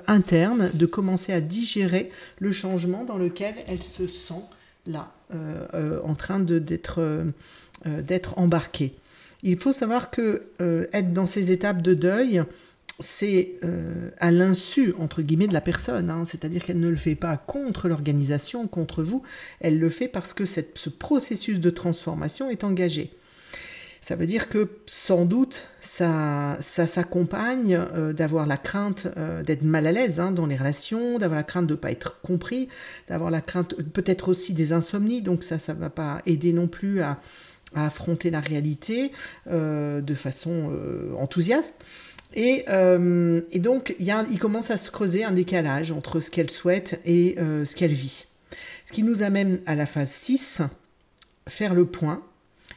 interne 0.06 0.70
de 0.74 0.84
commencer 0.84 1.32
à 1.32 1.40
digérer 1.40 2.10
le 2.38 2.52
changement 2.52 3.04
dans 3.06 3.16
lequel 3.16 3.54
elle 3.66 3.82
se 3.82 4.04
sent 4.04 4.42
là, 4.86 5.15
en 5.32 6.14
train 6.14 6.40
d'être 6.40 7.00
euh, 7.00 8.02
d'être 8.02 8.38
embarqué. 8.38 8.94
Il 9.42 9.58
faut 9.58 9.72
savoir 9.72 10.10
que 10.10 10.44
être 10.92 11.12
dans 11.12 11.26
ces 11.26 11.50
étapes 11.52 11.82
de 11.82 11.94
deuil, 11.94 12.42
c'est 13.00 13.60
à 14.18 14.30
l'insu, 14.30 14.94
entre 14.98 15.22
guillemets, 15.22 15.46
de 15.46 15.52
la 15.52 15.60
personne. 15.60 16.10
Hein. 16.10 16.24
C'est-à-dire 16.24 16.64
qu'elle 16.64 16.80
ne 16.80 16.88
le 16.88 16.96
fait 16.96 17.14
pas 17.14 17.36
contre 17.36 17.88
l'organisation, 17.88 18.66
contre 18.66 19.02
vous. 19.02 19.22
Elle 19.60 19.78
le 19.78 19.90
fait 19.90 20.08
parce 20.08 20.32
que 20.32 20.46
cette, 20.46 20.78
ce 20.78 20.88
processus 20.88 21.60
de 21.60 21.70
transformation 21.70 22.48
est 22.50 22.64
engagé. 22.64 23.12
Ça 24.06 24.14
veut 24.14 24.26
dire 24.26 24.48
que 24.48 24.68
sans 24.86 25.24
doute, 25.24 25.66
ça, 25.80 26.56
ça 26.60 26.86
s'accompagne 26.86 27.74
euh, 27.74 28.12
d'avoir 28.12 28.46
la 28.46 28.56
crainte 28.56 29.08
euh, 29.16 29.42
d'être 29.42 29.64
mal 29.64 29.84
à 29.84 29.90
l'aise 29.90 30.20
hein, 30.20 30.30
dans 30.30 30.46
les 30.46 30.54
relations, 30.54 31.18
d'avoir 31.18 31.36
la 31.36 31.42
crainte 31.42 31.66
de 31.66 31.72
ne 31.72 31.76
pas 31.76 31.90
être 31.90 32.20
compris, 32.20 32.68
d'avoir 33.08 33.32
la 33.32 33.40
crainte 33.40 33.74
peut-être 33.74 34.28
aussi 34.28 34.52
des 34.52 34.72
insomnies, 34.72 35.22
donc 35.22 35.42
ça, 35.42 35.58
ça 35.58 35.74
ne 35.74 35.80
va 35.80 35.90
pas 35.90 36.22
aider 36.24 36.52
non 36.52 36.68
plus 36.68 37.00
à, 37.00 37.18
affronter 37.74 38.30
la 38.30 38.38
réalité 38.38 39.10
euh, 39.50 40.00
de 40.00 40.14
façon 40.14 40.70
enthousiaste. 41.18 41.74
Et, 42.32 42.64
et 42.68 43.58
donc, 43.58 43.96
y 43.98 44.12
a, 44.12 44.24
il 44.30 44.38
commence 44.38 44.70
à 44.70 44.76
se 44.76 44.92
creuser 44.92 45.24
un 45.24 45.32
décalage 45.32 45.90
entre 45.90 46.20
ce 46.20 46.30
qu'elle 46.30 46.50
souhaite 46.50 47.00
et 47.04 47.36
ce 47.38 47.74
qu'elle 47.74 47.92
vit. 47.92 48.26
Ce 48.84 48.92
qui 48.92 49.02
nous 49.02 49.22
amène 49.22 49.60
à 49.66 49.74
la 49.74 49.86
phase 49.86 50.10
6, 50.10 50.62
faire 51.48 51.74
le 51.74 51.86
point 51.86 52.22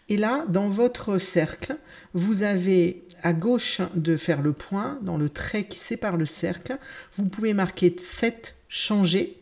et 0.09 0.17
là, 0.17 0.43
dans 0.49 0.69
votre 0.69 1.19
cercle, 1.19 1.77
vous 2.13 2.41
avez 2.41 3.03
à 3.21 3.33
gauche 3.33 3.81
de 3.95 4.17
faire 4.17 4.41
le 4.41 4.53
point, 4.53 4.97
dans 5.03 5.17
le 5.17 5.29
trait 5.29 5.65
qui 5.65 5.77
sépare 5.77 6.17
le 6.17 6.25
cercle, 6.25 6.77
vous 7.17 7.25
pouvez 7.25 7.53
marquer 7.53 7.95
7 7.97 8.55
changer, 8.67 9.37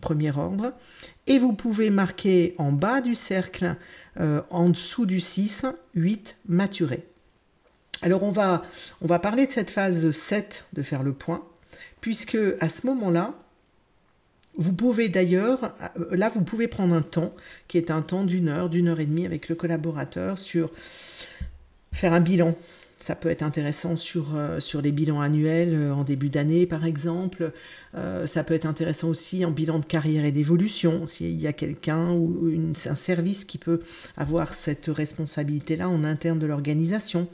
premier 0.00 0.36
ordre, 0.36 0.72
et 1.28 1.38
vous 1.38 1.52
pouvez 1.52 1.90
marquer 1.90 2.54
en 2.58 2.72
bas 2.72 3.00
du 3.00 3.14
cercle, 3.14 3.76
euh, 4.18 4.42
en 4.50 4.70
dessous 4.70 5.06
du 5.06 5.20
6, 5.20 5.66
8 5.94 6.36
maturer. 6.48 7.06
Alors 8.02 8.24
on 8.24 8.32
va, 8.32 8.64
on 9.02 9.06
va 9.06 9.20
parler 9.20 9.46
de 9.46 9.52
cette 9.52 9.70
phase 9.70 10.10
7 10.10 10.66
de 10.72 10.82
faire 10.82 11.04
le 11.04 11.12
point, 11.12 11.46
puisque 12.00 12.38
à 12.60 12.68
ce 12.68 12.86
moment-là, 12.88 13.34
vous 14.56 14.72
pouvez 14.72 15.08
d'ailleurs, 15.08 15.74
euh, 15.98 16.16
là, 16.16 16.28
vous 16.28 16.42
pouvez 16.42 16.68
prendre 16.68 16.94
un 16.94 17.02
temps 17.02 17.34
qui 17.68 17.78
est 17.78 17.90
un 17.90 18.02
temps 18.02 18.24
d'une 18.24 18.48
heure, 18.48 18.68
d'une 18.68 18.88
heure 18.88 19.00
et 19.00 19.06
demie 19.06 19.26
avec 19.26 19.48
le 19.48 19.54
collaborateur 19.54 20.38
sur 20.38 20.70
faire 21.92 22.12
un 22.12 22.20
bilan. 22.20 22.54
Ça 23.00 23.16
peut 23.16 23.30
être 23.30 23.42
intéressant 23.42 23.96
sur, 23.96 24.36
euh, 24.36 24.60
sur 24.60 24.80
les 24.80 24.92
bilans 24.92 25.20
annuels 25.20 25.74
euh, 25.74 25.92
en 25.92 26.04
début 26.04 26.28
d'année, 26.28 26.66
par 26.66 26.84
exemple. 26.84 27.52
ça 28.26 28.44
peut 28.44 28.54
être 28.54 28.66
intéressant 28.66 29.08
aussi 29.08 29.44
en 29.44 29.50
bilan 29.50 29.78
de 29.78 29.84
carrière 29.84 30.24
et 30.24 30.32
d'évolution, 30.32 31.06
s'il 31.06 31.40
y 31.40 31.46
a 31.46 31.52
quelqu'un 31.52 32.10
ou 32.12 32.50
un 32.86 32.94
service 32.94 33.44
qui 33.44 33.58
peut 33.58 33.80
avoir 34.16 34.54
cette 34.54 34.86
responsabilité-là 34.86 35.88
en 35.88 36.04
interne 36.04 36.38
de 36.38 36.46
l'organisation, 36.46 37.28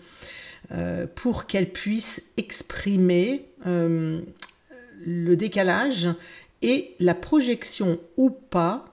pour 1.15 1.47
qu'elle 1.47 1.71
puisse 1.71 2.23
exprimer 2.37 3.47
le 3.65 5.37
décalage 5.37 6.09
et 6.63 6.95
la 6.99 7.15
projection 7.15 7.99
ou 8.17 8.31
pas 8.31 8.85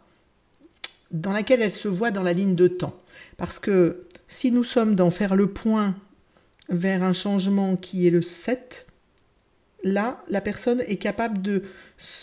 dans 1.11 1.31
laquelle 1.31 1.61
elle 1.61 1.71
se 1.71 1.87
voit 1.87 2.11
dans 2.11 2.23
la 2.23 2.33
ligne 2.33 2.55
de 2.55 2.67
temps. 2.67 2.99
Parce 3.37 3.59
que 3.59 4.05
si 4.27 4.51
nous 4.51 4.63
sommes 4.63 4.95
dans 4.95 5.11
faire 5.11 5.35
le 5.35 5.47
point 5.47 5.95
vers 6.69 7.03
un 7.03 7.13
changement 7.13 7.75
qui 7.75 8.07
est 8.07 8.11
le 8.11 8.21
7, 8.21 8.87
là, 9.83 10.23
la 10.29 10.41
personne 10.41 10.81
est 10.87 10.97
capable 10.97 11.41
de, 11.41 11.63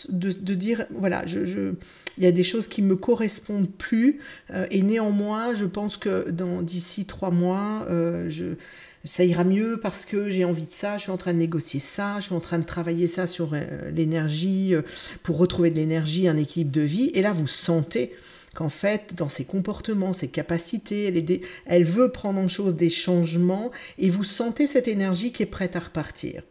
de, 0.09 0.55
dire, 0.55 0.87
voilà, 0.91 1.25
je, 1.27 1.73
il 2.19 2.25
y 2.25 2.27
a 2.27 2.33
des 2.33 2.45
choses 2.45 2.69
qui 2.69 2.83
ne 2.83 2.89
me 2.89 2.97
correspondent 2.97 3.71
plus, 3.71 4.21
euh, 4.51 4.67
et 4.71 4.83
néanmoins, 4.83 5.55
je 5.55 5.65
pense 5.65 5.97
que 5.97 6.31
d'ici 6.63 7.07
trois 7.07 7.31
mois, 7.31 7.87
euh, 7.89 8.29
je, 8.29 8.57
ça 9.05 9.25
ira 9.25 9.45
mieux 9.45 9.79
parce 9.83 10.05
que 10.05 10.31
j'ai 10.31 10.45
envie 10.45 10.67
de 10.67 10.73
ça, 10.73 10.97
je 10.97 11.03
suis 11.03 11.11
en 11.11 11.17
train 11.17 11.33
de 11.33 11.39
négocier 11.39 11.81
ça, 11.81 12.17
je 12.19 12.27
suis 12.27 12.35
en 12.35 12.41
train 12.41 12.59
de 12.59 12.65
travailler 12.65 13.07
ça 13.07 13.27
sur 13.27 13.51
euh, 13.53 13.91
l'énergie, 13.91 14.75
euh, 14.75 14.83
pour 15.23 15.39
retrouver 15.39 15.71
de 15.71 15.77
l'énergie, 15.77 16.29
un 16.29 16.37
équilibre 16.37 16.73
de 16.73 16.83
vie. 16.83 17.11
Et 17.15 17.23
là, 17.23 17.33
vous 17.33 17.49
sentez 17.49 18.15
qu'en 18.55 18.69
fait, 18.69 19.15
dans 19.17 19.29
ses 19.29 19.45
comportements, 19.45 20.13
ses 20.13 20.29
capacités, 20.29 21.43
elle, 21.67 21.85
veut 21.85 22.11
prendre 22.11 22.39
en 22.39 22.49
chose 22.49 22.77
des 22.77 22.91
changements 22.91 23.71
et 23.99 24.11
vous 24.11 24.25
sentez 24.25 24.67
cette 24.67 24.89
énergie 24.89 25.33
qui 25.33 25.43
est 25.43 25.47
prête 25.47 25.75
à 25.75 25.81
repartir. 25.81 26.43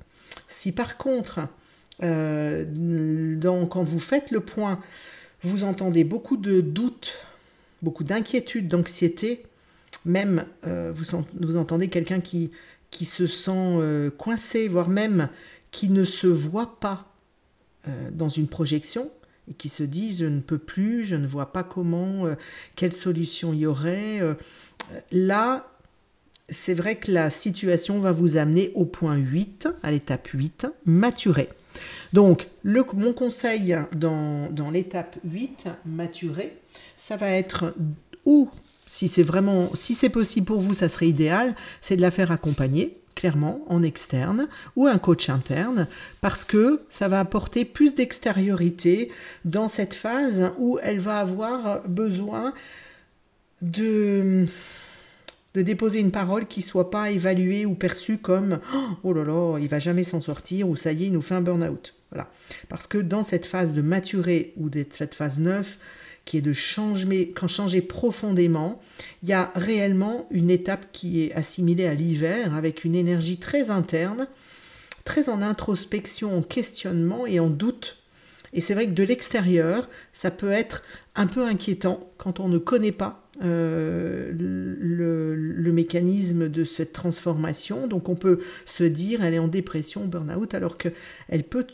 Si 0.47 0.71
par 0.71 0.97
contre, 0.97 1.41
euh, 2.03 2.65
quand 3.69 3.83
vous 3.83 3.99
faites 3.99 4.31
le 4.31 4.39
point, 4.39 4.79
vous 5.43 5.63
entendez 5.63 6.03
beaucoup 6.03 6.37
de 6.37 6.59
doutes, 6.59 7.25
beaucoup 7.81 8.03
d'inquiétudes, 8.03 8.67
d'anxiété, 8.67 9.43
même 10.05 10.45
euh, 10.65 10.91
vous, 10.93 11.57
entendez 11.57 11.87
quelqu'un 11.87 12.19
qui, 12.19 12.51
se 12.91 13.27
sent 13.27 13.51
euh, 13.51 14.09
coincé, 14.09 14.67
voire 14.67 14.89
même 14.89 15.29
qui 15.71 15.89
ne 15.89 16.03
se 16.03 16.27
voit 16.27 16.79
pas 16.79 17.13
euh, 17.87 18.09
dans 18.11 18.29
une 18.29 18.47
projection 18.47 19.11
et 19.49 19.53
qui 19.53 19.69
se 19.69 19.83
dit 19.83 20.15
je 20.15 20.25
ne 20.25 20.39
peux 20.39 20.57
plus, 20.57 21.05
je 21.05 21.15
ne 21.15 21.27
vois 21.27 21.51
pas 21.51 21.63
comment, 21.63 22.25
quelle 22.75 22.93
solution 22.93 23.53
il 23.53 23.59
y 23.59 23.65
aurait. 23.65 24.21
là, 25.11 25.67
c'est 26.49 26.73
vrai 26.73 26.95
que 26.95 27.11
la 27.11 27.29
situation 27.29 27.99
va 27.99 28.11
vous 28.11 28.37
amener 28.37 28.71
au 28.75 28.85
point 28.85 29.15
8, 29.15 29.69
à 29.83 29.91
l'étape 29.91 30.27
8, 30.27 30.67
maturer. 30.85 31.49
Donc, 32.13 32.47
le, 32.63 32.85
mon 32.93 33.13
conseil 33.13 33.77
dans, 33.93 34.51
dans 34.51 34.69
l'étape 34.69 35.17
8, 35.23 35.69
maturer, 35.85 36.53
ça 36.97 37.15
va 37.15 37.29
être 37.29 37.73
ou 38.25 38.49
si 38.91 39.07
c'est 39.07 39.23
vraiment, 39.23 39.71
si 39.73 39.93
c'est 39.93 40.09
possible 40.09 40.45
pour 40.45 40.59
vous, 40.59 40.73
ça 40.73 40.89
serait 40.89 41.07
idéal, 41.07 41.55
c'est 41.79 41.95
de 41.95 42.01
la 42.01 42.11
faire 42.11 42.29
accompagner 42.29 42.97
clairement 43.15 43.63
en 43.69 43.83
externe 43.83 44.49
ou 44.75 44.85
un 44.85 44.97
coach 44.97 45.29
interne 45.29 45.87
parce 46.19 46.43
que 46.43 46.81
ça 46.89 47.07
va 47.07 47.21
apporter 47.21 47.63
plus 47.63 47.95
d'extériorité 47.95 49.09
dans 49.45 49.69
cette 49.69 49.93
phase 49.93 50.51
où 50.57 50.77
elle 50.83 50.99
va 50.99 51.19
avoir 51.19 51.87
besoin 51.87 52.53
de 53.61 54.45
de 55.53 55.61
déposer 55.61 56.01
une 56.01 56.11
parole 56.11 56.45
qui 56.45 56.61
soit 56.61 56.91
pas 56.91 57.11
évaluée 57.11 57.65
ou 57.65 57.75
perçue 57.75 58.17
comme 58.17 58.59
oh 59.03 59.13
là 59.13 59.23
là, 59.23 59.57
il 59.59 59.69
va 59.69 59.79
jamais 59.79 60.03
s'en 60.03 60.19
sortir 60.19 60.67
ou 60.67 60.75
ça 60.75 60.91
y 60.91 61.03
est, 61.03 61.07
il 61.07 61.13
nous 61.13 61.21
fait 61.21 61.35
un 61.35 61.41
burn-out. 61.41 61.95
Voilà. 62.11 62.29
Parce 62.67 62.87
que 62.87 62.97
dans 62.97 63.23
cette 63.23 63.45
phase 63.45 63.71
de 63.71 63.81
maturer 63.81 64.53
ou 64.57 64.69
d'être 64.69 64.93
cette 64.93 65.15
phase 65.15 65.39
9, 65.39 65.77
qui 66.25 66.37
est 66.37 66.41
de 66.41 66.53
changer, 66.53 67.29
quand 67.35 67.47
changer 67.47 67.81
profondément, 67.81 68.79
il 69.23 69.29
y 69.29 69.33
a 69.33 69.51
réellement 69.55 70.27
une 70.31 70.49
étape 70.49 70.85
qui 70.91 71.23
est 71.23 71.33
assimilée 71.33 71.87
à 71.87 71.93
l'hiver 71.93 72.55
avec 72.55 72.83
une 72.83 72.95
énergie 72.95 73.37
très 73.37 73.69
interne, 73.69 74.27
très 75.03 75.29
en 75.29 75.41
introspection, 75.41 76.37
en 76.37 76.41
questionnement 76.41 77.25
et 77.25 77.39
en 77.39 77.49
doute. 77.49 78.00
Et 78.53 78.61
c'est 78.61 78.73
vrai 78.73 78.85
que 78.85 78.91
de 78.91 79.03
l'extérieur, 79.03 79.89
ça 80.13 80.31
peut 80.31 80.51
être 80.51 80.83
un 81.15 81.27
peu 81.27 81.45
inquiétant 81.45 82.11
quand 82.17 82.39
on 82.39 82.47
ne 82.47 82.57
connaît 82.57 82.91
pas 82.91 83.21
euh, 83.43 84.31
le, 84.33 85.71
mécanisme 85.71 86.49
de 86.49 86.65
cette 86.65 86.91
transformation. 86.91 87.87
Donc 87.87 88.09
on 88.09 88.15
peut 88.15 88.39
se 88.65 88.83
dire 88.83 89.23
elle 89.23 89.33
est 89.33 89.39
en 89.39 89.47
dépression, 89.47 90.05
burn-out, 90.05 90.53
alors 90.53 90.77
qu'elle 90.77 91.43
peut, 91.49 91.65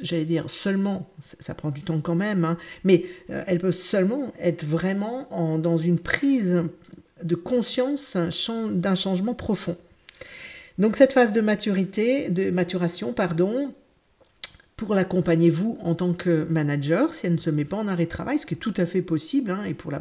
j'allais 0.00 0.24
dire 0.24 0.48
seulement, 0.48 1.10
ça 1.20 1.54
prend 1.54 1.70
du 1.70 1.82
temps 1.82 2.00
quand 2.00 2.14
même, 2.14 2.46
hein, 2.46 2.56
mais 2.82 3.04
euh, 3.28 3.44
elle 3.46 3.58
peut 3.58 3.72
seulement 3.72 4.32
être 4.40 4.64
vraiment 4.64 5.28
en, 5.32 5.58
dans 5.58 5.76
une 5.76 5.98
prise 5.98 6.62
de 7.22 7.34
conscience 7.34 8.16
d'un 8.70 8.94
changement 8.94 9.34
profond. 9.34 9.76
Donc 10.78 10.96
cette 10.96 11.12
phase 11.12 11.32
de 11.32 11.42
maturité, 11.42 12.30
de 12.30 12.50
maturation, 12.50 13.12
pardon, 13.12 13.74
pour 14.82 14.96
l'accompagner 14.96 15.48
vous 15.48 15.78
en 15.80 15.94
tant 15.94 16.12
que 16.12 16.44
manager 16.50 17.14
si 17.14 17.26
elle 17.26 17.34
ne 17.34 17.38
se 17.38 17.50
met 17.50 17.64
pas 17.64 17.76
en 17.76 17.86
arrêt 17.86 18.06
de 18.06 18.10
travail, 18.10 18.40
ce 18.40 18.46
qui 18.46 18.54
est 18.54 18.56
tout 18.56 18.74
à 18.76 18.84
fait 18.84 19.00
possible, 19.00 19.52
hein, 19.52 19.62
et 19.64 19.74
pour 19.74 19.92
la, 19.92 20.00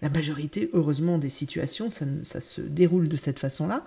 majorité, 0.00 0.70
heureusement, 0.72 1.18
des 1.18 1.28
situations, 1.28 1.90
ça, 1.90 2.40
se 2.40 2.62
déroule 2.62 3.06
de 3.08 3.16
cette 3.16 3.38
façon-là. 3.38 3.84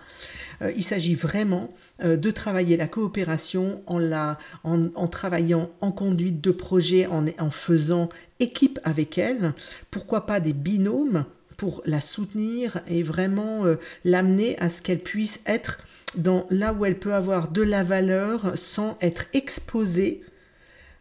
Euh, 0.61 0.71
il 0.75 0.83
s'agit 0.83 1.15
vraiment 1.15 1.73
euh, 2.03 2.17
de 2.17 2.29
travailler 2.29 2.77
la 2.77 2.87
coopération 2.87 3.81
en, 3.87 3.97
la, 3.97 4.37
en, 4.63 4.89
en, 4.93 5.07
travaillant 5.07 5.71
en 5.81 5.91
conduite 5.91 6.39
de 6.39 6.51
projet, 6.51 7.07
en, 7.07 7.25
en 7.39 7.49
faisant 7.49 8.07
équipe 8.39 8.79
avec 8.83 9.17
elle, 9.17 9.55
pourquoi 9.89 10.27
pas 10.27 10.39
des 10.39 10.53
binômes 10.53 11.25
pour 11.57 11.81
la 11.85 11.99
soutenir 11.99 12.81
et 12.87 13.01
vraiment 13.01 13.65
euh, 13.65 13.77
l'amener 14.05 14.55
à 14.59 14.69
ce 14.69 14.83
qu'elle 14.83 14.99
puisse 14.99 15.39
être 15.47 15.79
dans 16.15 16.45
là 16.51 16.73
où 16.73 16.85
elle 16.85 16.99
peut 16.99 17.15
avoir 17.15 17.49
de 17.49 17.63
la 17.63 17.83
valeur 17.83 18.51
sans 18.55 18.97
être 19.01 19.25
exposée 19.33 20.21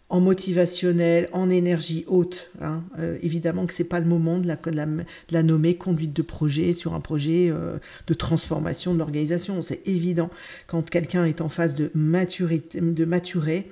en 0.09 0.21
motivationnel, 0.21 1.29
en 1.33 1.51
énergie 1.51 2.05
haute. 2.07 2.51
Hein. 2.61 2.85
Euh, 2.99 3.19
évidemment 3.23 3.67
que 3.67 3.73
c'est 3.73 3.85
pas 3.85 3.99
le 3.99 4.07
moment 4.07 4.39
de 4.39 4.47
la, 4.47 5.43
nommer 5.43 5.77
conduite 5.77 6.13
de 6.13 6.23
projet 6.23 6.73
sur 6.73 6.95
un 6.95 7.01
projet 7.01 7.49
euh, 7.51 7.79
de 8.07 8.15
transformation 8.15 8.95
de 8.95 8.99
l'organisation. 8.99 9.63
C'est 9.63 9.87
évident 9.87 10.31
quand 10.69 10.89
quelqu'un 10.89 11.25
est 11.25 11.41
en 11.41 11.49
phase 11.49 11.75
de 11.75 11.91
maturer 11.95 13.69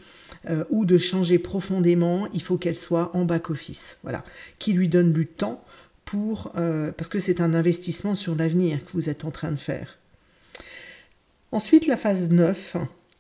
euh, 0.51 0.65
ou 0.71 0.85
de 0.85 0.99
changer 0.99 1.39
profondément, 1.39 2.27
il 2.35 2.43
faut 2.43 2.59
qu'elle 2.59 2.77
soit 2.77 3.15
en 3.15 3.25
back-office. 3.25 3.99
Voilà, 4.03 4.25
qui 4.59 4.73
lui 4.73 4.89
donne 4.89 5.13
du 5.13 5.27
temps 5.27 5.65
pour 6.05 6.53
parce 6.53 7.09
que 7.09 7.19
c'est 7.19 7.41
un 7.41 7.55
investissement 7.55 8.15
sur 8.15 8.35
l'avenir 8.35 8.85
que 8.85 8.93
vous 8.93 9.09
êtes 9.09 9.25
en 9.25 9.31
train 9.31 9.51
de 9.51 9.57
faire. 9.57 9.97
Ensuite, 11.51 11.87
la 11.87 11.97
phase 11.97 12.31
9, 12.31 12.77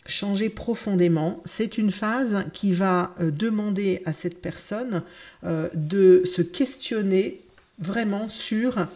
changer 0.06 0.50
profondément, 0.50 1.42
c'est 1.44 1.78
une 1.78 1.90
phase 1.90 2.44
qui 2.52 2.72
va 2.72 3.14
euh, 3.20 3.30
demander 3.30 4.02
à 4.04 4.12
cette 4.12 4.40
personne 4.40 5.02
euh, 5.44 5.68
de 5.74 6.22
se 6.24 6.42
questionner 6.42 7.40
vraiment 7.78 8.28
sur 8.28 8.86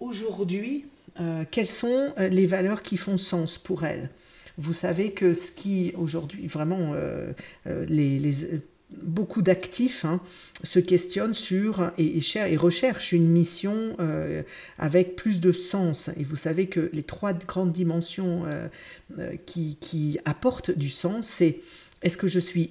aujourd'hui 0.00 0.86
euh, 1.20 1.44
quelles 1.50 1.66
sont 1.66 2.14
les 2.18 2.46
valeurs 2.46 2.82
qui 2.82 2.96
font 2.96 3.18
sens 3.18 3.58
pour 3.58 3.84
elle. 3.84 4.08
Vous 4.58 4.72
savez 4.72 5.12
que 5.12 5.34
ce 5.34 5.50
qui 5.50 5.92
aujourd'hui 5.96 6.46
vraiment 6.46 6.94
les, 7.66 8.34
beaucoup 9.02 9.42
d'actifs 9.42 10.04
hein, 10.04 10.20
se 10.62 10.78
questionnent 10.78 11.34
sur 11.34 11.90
et, 11.98 12.20
recherchent 12.56 13.12
une 13.12 13.28
mission 13.28 13.96
euh, 14.00 14.42
avec 14.78 15.16
plus 15.16 15.40
de 15.40 15.52
sens. 15.52 16.10
Et 16.16 16.24
vous 16.24 16.36
savez 16.36 16.66
que 16.66 16.90
les 16.92 17.02
trois 17.02 17.32
grandes 17.32 17.72
dimensions 17.72 18.44
euh, 18.46 18.68
euh, 19.18 19.32
qui, 19.46 20.18
apportent 20.24 20.70
du 20.70 20.90
sens, 20.90 21.28
c'est 21.28 21.60
est-ce 22.02 22.16
que 22.16 22.28
je 22.28 22.40
suis 22.40 22.70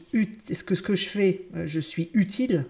est-ce 0.50 0.64
que 0.64 0.76
ce 0.76 0.82
que 0.82 0.96
je 0.96 1.08
fais, 1.08 1.48
je 1.66 1.80
suis 1.80 2.10
utile, 2.14 2.66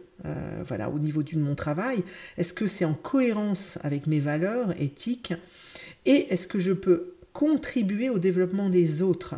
voilà, 0.68 0.92
au 0.92 1.00
niveau 1.00 1.24
de 1.24 1.36
mon 1.38 1.56
travail? 1.56 2.04
Est-ce 2.38 2.54
que 2.54 2.68
c'est 2.68 2.86
en 2.86 2.94
cohérence 2.94 3.80
avec 3.82 4.06
mes 4.06 4.20
valeurs 4.20 4.80
éthiques? 4.80 5.34
Et 6.06 6.28
est-ce 6.32 6.48
que 6.48 6.60
je 6.60 6.72
peux 6.72 7.16
contribuer 7.34 8.10
au 8.10 8.20
développement 8.20 8.70
des 8.70 9.02
autres. 9.02 9.36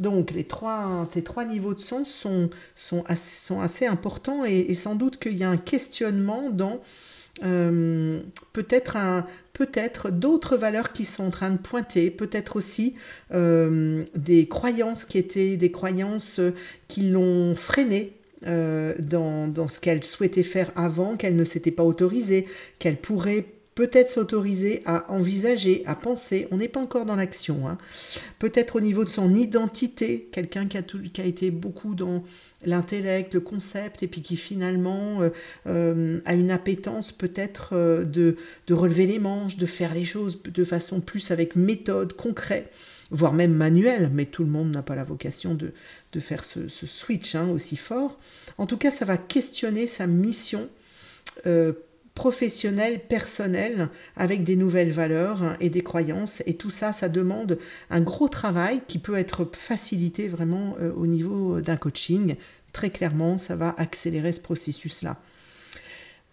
Donc 0.00 0.32
les 0.32 0.44
trois, 0.44 1.08
ces 1.12 1.22
trois 1.22 1.44
niveaux 1.44 1.74
de 1.74 1.80
sens 1.80 2.10
sont, 2.10 2.50
sont, 2.74 3.04
assez, 3.06 3.46
sont 3.46 3.60
assez 3.60 3.86
importants 3.86 4.44
et, 4.44 4.74
sans 4.74 4.94
doute 4.94 5.18
qu'il 5.18 5.36
y 5.36 5.44
a 5.44 5.50
un 5.50 5.56
questionnement 5.56 6.50
dans 6.50 6.80
euh, 7.44 8.20
peut-être 8.52 8.96
peut-être 9.52 10.10
d'autres 10.10 10.56
valeurs 10.56 10.92
qui 10.92 11.04
sont 11.04 11.24
en 11.24 11.30
train 11.30 11.50
de 11.50 11.56
pointer, 11.56 12.10
peut-être 12.10 12.56
aussi 12.56 12.94
euh, 13.32 14.02
des 14.14 14.48
croyances 14.48 15.04
qui 15.04 15.18
étaient 15.18 15.56
des 15.56 15.70
croyances 15.70 16.40
qui 16.88 17.10
l'ont 17.10 17.54
freiné 17.56 18.12
euh, 18.46 18.94
dans, 18.98 19.46
dans, 19.46 19.68
ce 19.68 19.80
qu'elle 19.80 20.02
souhaitait 20.02 20.42
faire 20.42 20.72
avant, 20.74 21.16
qu'elle 21.16 21.36
ne 21.36 21.44
s'était 21.44 21.70
pas 21.70 21.84
autorisée, 21.84 22.46
qu'elle 22.78 22.96
pourrait 22.96 23.46
peut-être 23.74 24.10
s'autoriser 24.10 24.82
à 24.84 25.10
envisager, 25.10 25.82
à 25.86 25.94
penser, 25.94 26.46
on 26.50 26.58
n'est 26.58 26.68
pas 26.68 26.80
encore 26.80 27.06
dans 27.06 27.16
l'action, 27.16 27.68
hein. 27.68 27.78
peut-être 28.38 28.76
au 28.76 28.80
niveau 28.80 29.04
de 29.04 29.08
son 29.08 29.34
identité, 29.34 30.28
quelqu'un 30.30 30.66
qui 30.66 30.76
a, 30.76 31.24
été 31.24 31.50
beaucoup 31.50 31.94
dans 31.94 32.22
l'intellect, 32.64 33.32
le 33.32 33.40
concept, 33.40 34.02
et 34.02 34.08
puis 34.08 34.20
qui 34.20 34.36
finalement 34.36 35.22
euh, 35.22 35.30
euh, 35.66 36.20
a 36.26 36.34
une 36.34 36.50
appétence 36.50 37.12
peut-être 37.12 37.70
euh, 37.72 38.04
de, 38.04 38.36
relever 38.70 39.06
les 39.06 39.18
manches, 39.18 39.56
de 39.56 39.66
faire 39.66 39.94
les 39.94 40.04
choses 40.04 40.42
de 40.42 40.64
façon 40.64 41.00
plus 41.00 41.30
avec 41.30 41.56
méthode, 41.56 42.12
concret, 42.12 42.70
voire 43.10 43.32
même 43.32 43.54
manuel, 43.54 44.10
mais 44.12 44.26
tout 44.26 44.44
le 44.44 44.50
monde 44.50 44.70
n'a 44.70 44.82
pas 44.82 44.96
la 44.96 45.04
vocation 45.04 45.54
de, 45.54 45.72
faire 46.20 46.44
ce, 46.44 46.68
ce 46.68 46.86
switch 46.86 47.34
hein, 47.34 47.48
aussi 47.48 47.76
fort. 47.76 48.18
En 48.58 48.66
tout 48.66 48.76
cas, 48.76 48.90
ça 48.90 49.06
va 49.06 49.16
questionner 49.16 49.86
sa 49.86 50.06
mission 50.06 50.68
professionnel, 52.14 53.00
personnel, 53.00 53.88
avec 54.16 54.44
des 54.44 54.56
nouvelles 54.56 54.92
valeurs 54.92 55.56
et 55.60 55.70
des 55.70 55.82
croyances. 55.82 56.42
Et 56.46 56.54
tout 56.54 56.70
ça, 56.70 56.92
ça 56.92 57.08
demande 57.08 57.58
un 57.90 58.00
gros 58.00 58.28
travail 58.28 58.82
qui 58.86 58.98
peut 58.98 59.16
être 59.16 59.48
facilité 59.52 60.28
vraiment 60.28 60.76
euh, 60.80 60.92
au 60.92 61.06
niveau 61.06 61.60
d'un 61.60 61.76
coaching. 61.76 62.36
Très 62.72 62.90
clairement, 62.90 63.38
ça 63.38 63.56
va 63.56 63.74
accélérer 63.78 64.32
ce 64.32 64.40
processus-là. 64.40 65.20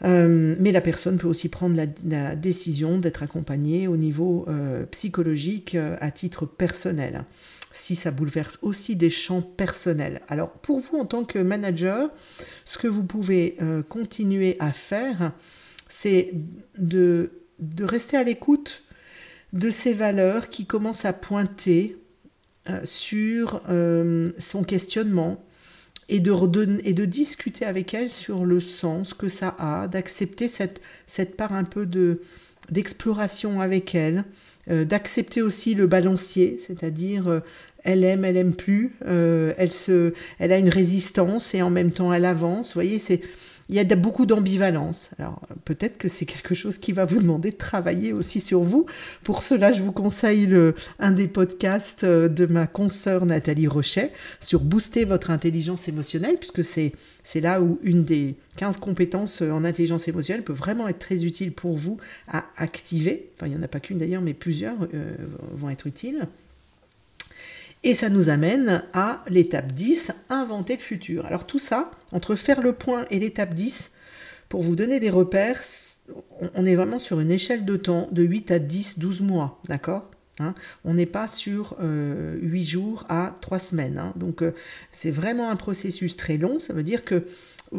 Euh, 0.06 0.56
mais 0.60 0.72
la 0.72 0.80
personne 0.80 1.18
peut 1.18 1.28
aussi 1.28 1.50
prendre 1.50 1.76
la, 2.06 2.36
décision 2.36 2.98
d'être 3.00 3.24
accompagnée 3.24 3.88
au 3.88 3.98
niveau 3.98 4.46
euh, 4.48 4.86
psychologique 4.86 5.76
à 5.76 6.12
titre 6.12 6.46
personnel, 6.46 7.26
si 7.74 7.96
ça 7.96 8.12
bouleverse 8.12 8.60
aussi 8.62 8.96
des 8.96 9.10
champs 9.10 9.42
personnels. 9.42 10.22
Alors 10.30 10.52
pour 10.52 10.80
vous 10.80 10.98
en 10.98 11.06
tant 11.06 11.26
que 11.26 11.40
manager, 11.40 12.10
ce 12.64 12.78
que 12.78 12.88
vous 12.88 13.04
pouvez 13.04 13.58
continuer 13.90 14.56
à 14.60 14.72
faire, 14.72 15.34
c'est 15.90 16.32
de, 16.78 17.32
de 17.60 17.84
rester 17.84 18.16
à 18.16 18.24
l'écoute 18.24 18.84
de 19.52 19.70
ces 19.72 19.94
valeurs 19.94 20.50
qui 20.50 20.66
commencent 20.66 21.06
à 21.06 21.14
pointer 21.14 21.98
euh, 22.70 22.82
sur 22.84 23.62
euh, 23.70 24.30
son 24.38 24.64
questionnement 24.64 25.44
et 26.08 26.20
de, 26.20 26.32
de 26.32 27.06
discuter 27.06 27.66
avec 27.66 27.94
elle 27.94 28.10
sur 28.10 28.46
le 28.46 28.60
sens 28.60 29.14
que 29.14 29.30
ça 29.30 29.56
a, 29.58 29.88
d'accepter 29.88 30.48
cette, 30.48 30.82
cette 31.08 31.36
part 31.36 31.54
un 31.54 31.64
peu 31.64 31.86
de 31.86 32.22
d'exploration 32.70 33.62
avec 33.62 33.96
elle, 33.96 34.26
euh, 34.70 34.86
d'accepter 34.86 35.42
aussi 35.42 35.74
le 35.74 35.88
balancier, 35.88 36.60
c'est-à-dire 36.68 37.42
elle 37.84 38.04
aime, 38.04 38.26
elle 38.26 38.38
aime 38.38 38.54
plus, 38.54 38.96
elle, 39.08 39.72
se, 39.72 40.14
elle 40.38 40.52
a 40.52 40.58
une 40.60 40.70
résistance 40.70 41.56
et 41.56 41.64
en 41.64 41.72
même 41.72 41.92
temps 41.92 42.14
elle 42.14 42.26
avance. 42.26 42.68
Vous 42.68 42.74
voyez, 42.76 43.00
c'est 43.00 43.22
il 43.70 43.76
y 43.76 43.80
a 43.80 43.96
beaucoup 43.96 44.26
d'ambivalence. 44.26 45.12
Alors 45.20 45.42
peut-être 45.64 45.98
que 45.98 46.08
c'est 46.08 46.26
quelque 46.26 46.56
chose 46.56 46.78
qui 46.78 46.92
va 46.92 47.06
vous 47.06 47.20
demander 47.20 47.52
de 47.52 47.56
travailler 47.56 48.14
aussi 48.14 48.40
sur 48.40 48.62
vous. 48.62 48.88
Pour 49.24 49.44
cela, 49.44 49.72
je 49.72 49.82
vous 49.82 49.92
conseille 49.92 50.48
le, 50.48 50.74
un 50.98 51.12
des 51.12 51.28
podcasts 51.28 52.04
euh, 52.04 52.28
de 52.28 52.46
ma 52.48 52.66
consoeur 52.68 53.26
Nathalie 53.26 53.68
Rochet 53.68 54.12
sur 54.40 54.62
booster 54.62 55.06
votre 55.06 55.30
intelligence 55.30 55.88
émotionnelle, 55.88 56.38
puisque 56.38 56.64
c'est 56.64 56.94
c'est 57.24 57.42
là 57.42 57.62
où 57.62 57.78
une 57.84 58.06
des 58.06 58.36
15 58.58 58.78
compétences 58.78 59.42
en 59.42 59.64
intelligence 59.64 60.08
émotionnelle 60.08 60.44
peut 60.44 60.54
vraiment 60.54 60.88
être 60.88 61.00
très 61.00 61.26
utile 61.26 61.52
pour 61.52 61.78
vous 61.78 61.98
à 62.28 62.46
activer. 62.58 63.30
Enfin, 63.36 63.46
il 63.46 63.52
n'y 63.52 63.60
en 63.60 63.62
a 63.62 63.68
pas 63.68 63.80
qu'une 63.80 64.00
d'ailleurs, 64.00 64.22
mais 64.22 64.34
plusieurs 64.34 64.76
euh, 64.94 65.14
vont 65.54 65.70
être 65.70 65.86
utiles. 65.86 66.28
Et 67.84 67.96
ça 67.96 68.10
nous 68.10 68.30
amène 68.30 68.84
à 68.94 69.24
l'étape 69.30 69.72
10, 69.72 70.12
inventer 70.30 70.76
le 70.76 70.82
futur. 70.82 71.26
Alors 71.26 71.48
tout 71.48 71.60
ça, 71.60 71.92
entre 72.12 72.36
faire 72.36 72.62
le 72.62 72.74
point 72.74 73.06
et 73.10 73.20
l'étape 73.20 73.54
10, 73.54 73.92
pour 74.50 74.64
vous 74.64 74.76
donner 74.76 75.00
des 75.00 75.10
repères, 75.10 75.62
on 76.56 76.66
est 76.66 76.76
vraiment 76.76 77.00
sur 77.00 77.22
une 77.22 77.32
échelle 77.32 77.64
de 77.64 77.78
temps 77.78 78.10
de 78.12 78.24
8 78.24 78.52
à 78.52 78.60
10, 78.60 79.00
12 79.00 79.22
mois, 79.22 79.62
d'accord 79.70 80.12
hein 80.40 80.56
On 80.84 80.96
n'est 80.96 81.06
pas 81.06 81.30
sur 81.30 81.78
8 81.80 81.82
euh, 81.82 82.64
jours 82.64 83.06
à 83.08 83.38
3 83.40 83.60
semaines. 83.60 83.98
Hein 83.98 84.14
donc 84.18 84.44
euh, 84.44 84.54
c'est 84.92 85.12
vraiment 85.12 85.50
un 85.50 85.56
processus 85.56 86.18
très 86.18 86.38
long. 86.38 86.60
Ça 86.60 86.74
veut 86.74 86.84
dire 86.84 87.06
que 87.06 87.28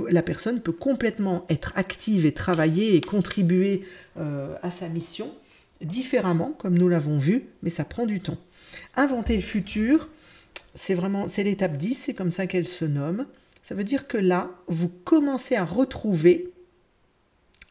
la 0.09 0.23
personne 0.23 0.61
peut 0.61 0.73
complètement 0.73 1.45
être 1.51 1.73
active 1.77 2.25
et 2.25 2.33
travailler 2.33 2.95
et 2.95 3.01
contribuer 3.01 3.85
à 4.17 4.71
sa 4.71 4.89
mission 4.89 5.29
différemment, 5.81 6.55
comme 6.59 6.79
nous 6.79 6.89
l'avons 6.89 7.19
vu, 7.19 7.47
mais 7.63 7.71
ça 7.71 7.85
prend 7.85 8.07
du 8.07 8.21
temps. 8.21 8.39
Inventer 8.97 9.37
le 9.37 9.43
futur, 9.43 10.09
c'est 10.75 10.95
vraiment 10.95 11.29
c'est 11.29 11.43
l'étape 11.43 11.77
10, 11.77 11.95
c'est 11.95 12.15
comme 12.15 12.31
ça 12.31 12.47
qu'elle 12.47 12.67
se 12.67 12.85
nomme. 12.85 13.27
Ça 13.63 13.75
veut 13.75 13.85
dire 13.85 14.09
que 14.09 14.19
là, 14.19 14.51
vous 14.67 14.89
commencez 14.89 15.55
à 15.55 15.65
retrouver 15.65 16.51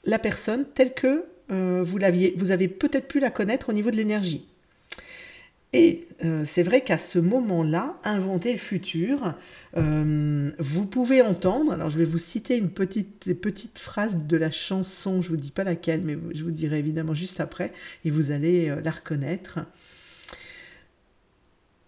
la 0.06 0.19
personne 0.19 0.65
telle 0.74 0.93
que 0.93 1.26
euh, 1.52 1.82
vous 1.84 1.98
l'aviez, 1.98 2.34
vous 2.38 2.52
avez 2.52 2.67
peut-être 2.67 3.08
pu 3.08 3.19
la 3.19 3.32
connaître 3.32 3.69
au 3.69 3.74
niveau 3.74 3.91
de 3.91 3.95
l'énergie. 3.95 4.45
Et 5.72 6.08
euh, 6.24 6.45
c'est 6.45 6.63
vrai 6.63 6.82
qu'à 6.82 6.98
ce 6.98 7.19
moment-là, 7.19 8.00
inventer 8.04 8.52
le 8.52 8.58
futur, 8.58 9.36
euh, 9.78 10.52
vous 10.58 10.86
pouvez 10.86 11.22
entendre, 11.22 11.74
alors 11.74 11.91
je 11.91 12.00
vais 12.00 12.06
vous 12.06 12.17
citer 12.17 12.58
une 12.58 12.69
petite, 12.69 13.39
petite 13.39 13.78
phrase 13.78 14.26
de 14.26 14.38
la 14.38 14.50
chanson, 14.50 15.22
je 15.22 15.28
ne 15.28 15.36
vous 15.36 15.41
dis 15.41 15.52
pas 15.52 15.63
laquelle, 15.63 16.02
mais 16.02 16.17
je 16.34 16.43
vous 16.43 16.52
dirai 16.52 16.80
évidemment 16.80 17.13
juste 17.13 17.39
après, 17.39 17.72
et 18.04 18.10
vous 18.10 18.32
allez 18.32 18.74
la 18.84 18.91
reconnaître. 18.91 19.60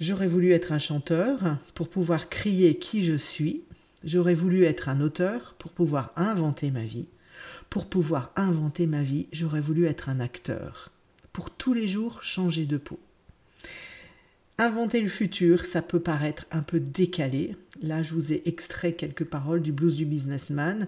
J'aurais 0.02 0.26
voulu 0.26 0.52
être 0.52 0.72
un 0.72 0.80
chanteur 0.80 1.60
pour 1.76 1.88
pouvoir 1.88 2.28
crier 2.28 2.80
qui 2.80 3.06
je 3.06 3.16
suis. 3.16 3.62
J'aurais 4.04 4.34
voulu 4.34 4.64
être 4.64 4.90
un 4.90 5.00
auteur 5.00 5.56
pour 5.60 5.72
pouvoir 5.72 6.12
inventer 6.16 6.72
ma 6.72 6.84
vie. 6.84 7.06
Pour 7.70 7.86
pouvoir 7.86 8.32
inventer 8.36 8.88
ma 8.88 9.04
vie, 9.04 9.28
j'aurais 9.32 9.62
voulu 9.62 9.86
être 9.86 10.10
un 10.10 10.20
acteur. 10.20 10.90
Pour 11.34 11.52
tous 11.52 11.76
les 11.76 11.88
jours 11.88 12.24
changer 12.24 12.66
de 12.66 12.78
peau. 12.78 13.00
Inventer 14.58 15.02
le 15.02 15.08
futur, 15.08 15.66
ça 15.66 15.84
peut 15.84 16.00
paraître 16.00 16.48
un 16.50 16.64
peu 16.64 16.80
décalé. 16.80 17.56
Là, 17.84 18.02
je 18.02 18.16
vous 18.16 18.34
ai 18.34 18.42
extrait 18.48 18.94
quelques 18.94 19.26
paroles 19.26 19.62
du 19.62 19.72
blues 19.72 19.94
du 19.94 20.06
businessman. 20.06 20.88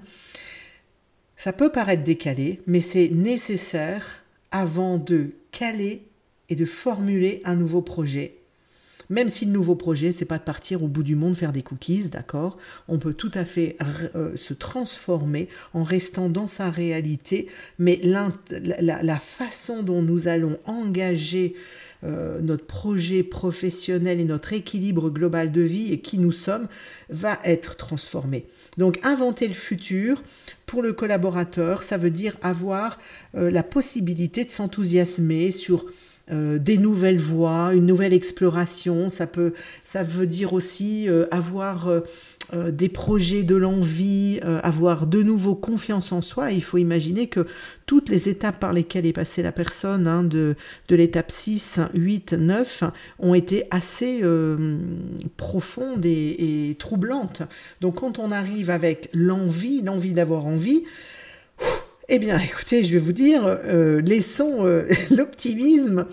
Ça 1.37 1.53
peut 1.53 1.71
paraître 1.71 2.03
décalé, 2.03 2.61
mais 2.65 2.81
c'est 2.81 3.09
nécessaire 3.09 4.23
avant 4.49 4.97
de 4.97 5.33
caler 5.51 6.07
et 6.49 6.55
de 6.55 6.65
formuler 6.65 7.43
un 7.45 7.55
nouveau 7.55 7.83
projet 7.83 8.39
même 9.09 9.29
si 9.29 9.45
le 9.45 9.51
nouveau 9.51 9.75
projet, 9.75 10.11
c'est 10.11 10.25
pas 10.25 10.37
de 10.37 10.43
partir 10.43 10.83
au 10.83 10.87
bout 10.87 11.03
du 11.03 11.15
monde 11.15 11.35
faire 11.35 11.51
des 11.51 11.63
cookies, 11.63 12.09
d'accord? 12.09 12.57
On 12.87 12.97
peut 12.97 13.13
tout 13.13 13.31
à 13.33 13.45
fait 13.45 13.77
euh, 14.15 14.35
se 14.35 14.53
transformer 14.53 15.47
en 15.73 15.83
restant 15.83 16.29
dans 16.29 16.47
sa 16.47 16.69
réalité, 16.69 17.47
mais 17.79 17.99
la, 18.03 19.19
façon 19.19 19.83
dont 19.83 20.01
nous 20.01 20.27
allons 20.27 20.57
engager 20.65 21.55
euh, 22.03 22.41
notre 22.41 22.65
projet 22.65 23.23
professionnel 23.23 24.19
et 24.19 24.25
notre 24.25 24.53
équilibre 24.53 25.09
global 25.09 25.51
de 25.51 25.61
vie 25.61 25.93
et 25.93 26.01
qui 26.01 26.17
nous 26.17 26.33
sommes 26.33 26.67
va 27.09 27.39
être 27.45 27.75
transformé. 27.77 28.45
Donc 28.77 28.99
inventer 29.03 29.47
le 29.47 29.53
futur 29.53 30.21
pour 30.65 30.81
le 30.81 30.91
collaborateur, 30.93 31.83
ça 31.83 31.97
veut 31.97 32.09
dire 32.09 32.35
avoir 32.41 32.99
euh, 33.35 33.49
la 33.49 33.63
possibilité 33.63 34.43
de 34.43 34.49
s'enthousiasmer 34.49 35.51
sur 35.51 35.85
euh, 36.31 36.57
des 36.57 36.77
nouvelles 36.77 37.19
voies, 37.19 37.73
une 37.73 37.85
nouvelle 37.85 38.13
exploration. 38.13 39.09
Ça, 39.09 39.27
peut, 39.27 39.51
ça 39.83 40.03
veut 40.03 40.25
dire 40.25 40.53
aussi 40.53 41.09
euh, 41.09 41.25
avoir 41.31 41.89
euh, 41.89 42.71
des 42.71 42.87
projets 42.87 43.43
de 43.43 43.57
l'envie, 43.57 44.39
avoir 44.63 45.05
de 45.05 45.21
nouveau 45.21 45.53
confiance 45.53 46.13
en 46.13 46.21
soi. 46.21 46.51
il 46.51 46.63
faut 46.63 46.77
imaginer 46.77 47.27
que 47.27 47.45
toutes 47.85 48.07
les 48.07 48.29
étapes 48.29 48.59
par 48.59 48.71
lesquelles 48.71 49.05
est 49.05 49.13
passée 49.13 49.41
la 49.41 49.51
personne, 49.51 50.07
hein, 50.07 50.23
de, 50.23 50.55
l'étape 50.89 51.31
6, 51.31 51.79
8, 51.93 52.33
9, 52.33 52.83
ont 53.19 53.33
été 53.33 53.65
assez 53.71 54.21
profondes 55.35 56.05
et 56.05 56.75
troublantes. 56.79 57.43
Donc 57.81 57.95
quand 57.95 58.19
on 58.19 58.31
arrive 58.31 58.69
avec 58.69 59.09
l'envie, 59.13 59.81
l'envie 59.81 60.13
d'avoir 60.13 60.45
envie, 60.45 60.83
eh 62.09 62.19
bien, 62.19 62.37
écoutez, 62.39 62.83
je 62.83 62.91
vais 62.93 62.99
vous 62.99 63.13
dire, 63.13 63.45
euh, 63.45 64.01
laissons 64.01 64.65
euh, 64.65 64.87
l'optimisme 65.11 66.05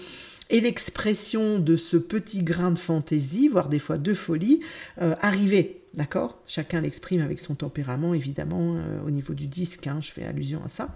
et 0.49 0.61
l'expression 0.61 1.59
de 1.59 1.77
ce 1.77 1.97
petit 1.97 2.43
grain 2.43 2.71
de 2.71 2.79
fantaisie, 2.79 3.49
voire 3.49 3.69
des 3.69 3.79
fois 3.79 3.99
de 3.99 4.15
folie, 4.15 4.61
euh, 5.01 5.15
arriver. 5.21 5.81
D'accord? 5.95 6.39
Chacun 6.47 6.81
l'exprime 6.81 7.21
avec 7.21 7.41
son 7.41 7.57
tempérament, 7.57 8.15
évidemment, 8.15 8.81
au 9.05 9.11
niveau 9.11 9.35
du 9.35 9.49
disque, 9.49 9.89
hein, 9.89 9.99
je 10.01 10.13
fais 10.13 10.25
allusion 10.25 10.61
à 10.65 10.69
ça. 10.69 10.95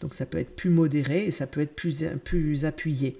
Donc 0.00 0.14
ça 0.14 0.24
peut 0.24 0.38
être 0.38 0.54
plus 0.54 0.70
modéré 0.70 1.24
et 1.24 1.32
ça 1.32 1.48
peut 1.48 1.60
être 1.60 1.74
plus, 1.74 2.04
plus 2.22 2.64
appuyé. 2.64 3.16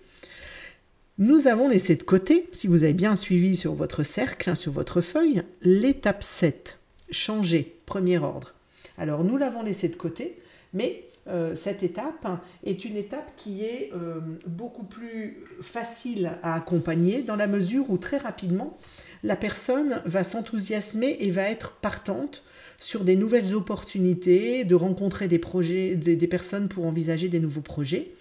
Nous 1.18 1.48
avons 1.48 1.68
laissé 1.68 1.96
de 1.96 2.04
côté, 2.04 2.48
si 2.52 2.68
vous 2.68 2.84
avez 2.84 2.92
bien 2.92 3.16
suivi 3.16 3.56
sur 3.56 3.74
votre 3.74 4.04
cercle, 4.04 4.50
hein, 4.50 4.54
sur 4.54 4.70
votre 4.70 5.00
feuille, 5.00 5.42
l'étape 5.62 6.22
7, 6.22 6.78
changer, 7.10 7.74
premier 7.86 8.18
ordre. 8.18 8.54
Alors 8.96 9.24
nous 9.24 9.36
l'avons 9.36 9.64
laissé 9.64 9.88
de 9.88 9.96
côté 9.96 10.36
mais 10.72 11.10
euh, 11.28 11.54
cette 11.54 11.82
étape 11.82 12.26
est 12.64 12.84
une 12.84 12.96
étape 12.96 13.32
qui 13.36 13.62
est 13.64 13.90
euh, 13.94 14.20
beaucoup 14.46 14.84
plus 14.84 15.44
facile 15.60 16.32
à 16.42 16.54
accompagner 16.54 17.22
dans 17.22 17.36
la 17.36 17.46
mesure 17.46 17.90
où 17.90 17.98
très 17.98 18.16
rapidement, 18.16 18.78
la 19.22 19.36
personne 19.36 20.00
va 20.06 20.24
s'enthousiasmer 20.24 21.18
et 21.20 21.30
va 21.30 21.42
être 21.42 21.72
partante 21.72 22.42
sur 22.78 23.04
des 23.04 23.16
nouvelles 23.16 23.54
opportunités, 23.54 24.64
de 24.64 24.74
rencontrer 24.74 25.28
des 25.28 25.38
projets, 25.38 25.94
des, 25.94 26.26
personnes 26.26 26.68
pour 26.68 26.86
envisager 26.86 27.28
des 27.28 27.38
nouveaux 27.38 27.60
projets. 27.60 28.12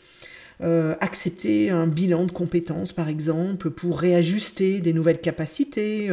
Euh, 0.61 0.93
accepter 0.99 1.69
un 1.69 1.87
bilan 1.87 2.25
de 2.25 2.33
compétences, 2.33 2.91
par 2.91 3.07
exemple, 3.07 3.69
pour 3.69 3.97
réajuster 3.97 4.81
des 4.81 4.91
nouvelles 4.91 5.21
capacités, 5.21 6.09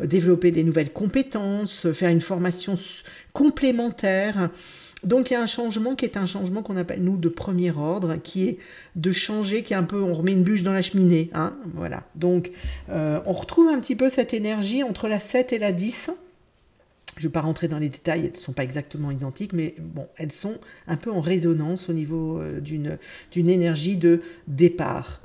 développer 0.00 0.50
des 0.50 0.64
nouvelles 0.64 0.92
compétences, 0.92 1.90
faire 1.92 2.10
une 2.10 2.20
formation 2.20 2.74
complémentaire. 3.32 4.50
Donc 5.06 5.30
il 5.30 5.34
y 5.34 5.36
a 5.36 5.40
un 5.40 5.46
changement 5.46 5.94
qui 5.94 6.04
est 6.04 6.16
un 6.16 6.26
changement 6.26 6.62
qu'on 6.62 6.76
appelle 6.76 7.00
nous 7.00 7.16
de 7.16 7.28
premier 7.28 7.70
ordre, 7.70 8.16
qui 8.16 8.48
est 8.48 8.58
de 8.96 9.12
changer, 9.12 9.62
qui 9.62 9.72
est 9.72 9.76
un 9.76 9.84
peu, 9.84 10.02
on 10.02 10.12
remet 10.12 10.32
une 10.32 10.42
bûche 10.42 10.64
dans 10.64 10.72
la 10.72 10.82
cheminée. 10.82 11.30
Hein, 11.32 11.54
voilà. 11.74 12.02
Donc 12.16 12.50
euh, 12.90 13.20
on 13.24 13.32
retrouve 13.32 13.68
un 13.68 13.78
petit 13.78 13.94
peu 13.94 14.10
cette 14.10 14.34
énergie 14.34 14.82
entre 14.82 15.06
la 15.06 15.20
7 15.20 15.52
et 15.52 15.58
la 15.58 15.70
10. 15.70 16.10
Je 17.16 17.20
ne 17.20 17.28
vais 17.28 17.32
pas 17.32 17.40
rentrer 17.40 17.68
dans 17.68 17.78
les 17.78 17.88
détails, 17.88 18.26
elles 18.26 18.32
ne 18.32 18.36
sont 18.36 18.52
pas 18.52 18.64
exactement 18.64 19.12
identiques, 19.12 19.52
mais 19.52 19.76
bon, 19.78 20.06
elles 20.16 20.32
sont 20.32 20.58
un 20.88 20.96
peu 20.96 21.10
en 21.12 21.20
résonance 21.20 21.88
au 21.88 21.92
niveau 21.92 22.40
euh, 22.40 22.60
d'une, 22.60 22.98
d'une 23.30 23.48
énergie 23.48 23.96
de 23.96 24.22
départ. 24.48 25.22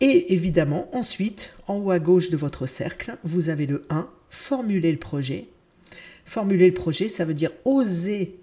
Et 0.00 0.32
évidemment, 0.32 0.88
ensuite, 0.92 1.54
en 1.66 1.76
haut 1.76 1.90
à 1.90 1.98
gauche 1.98 2.30
de 2.30 2.36
votre 2.36 2.66
cercle, 2.66 3.16
vous 3.24 3.48
avez 3.48 3.66
le 3.66 3.84
1, 3.90 4.08
formuler 4.30 4.92
le 4.92 4.98
projet. 4.98 5.48
Formuler 6.24 6.68
le 6.68 6.74
projet, 6.74 7.08
ça 7.08 7.24
veut 7.24 7.34
dire 7.34 7.50
oser 7.64 8.36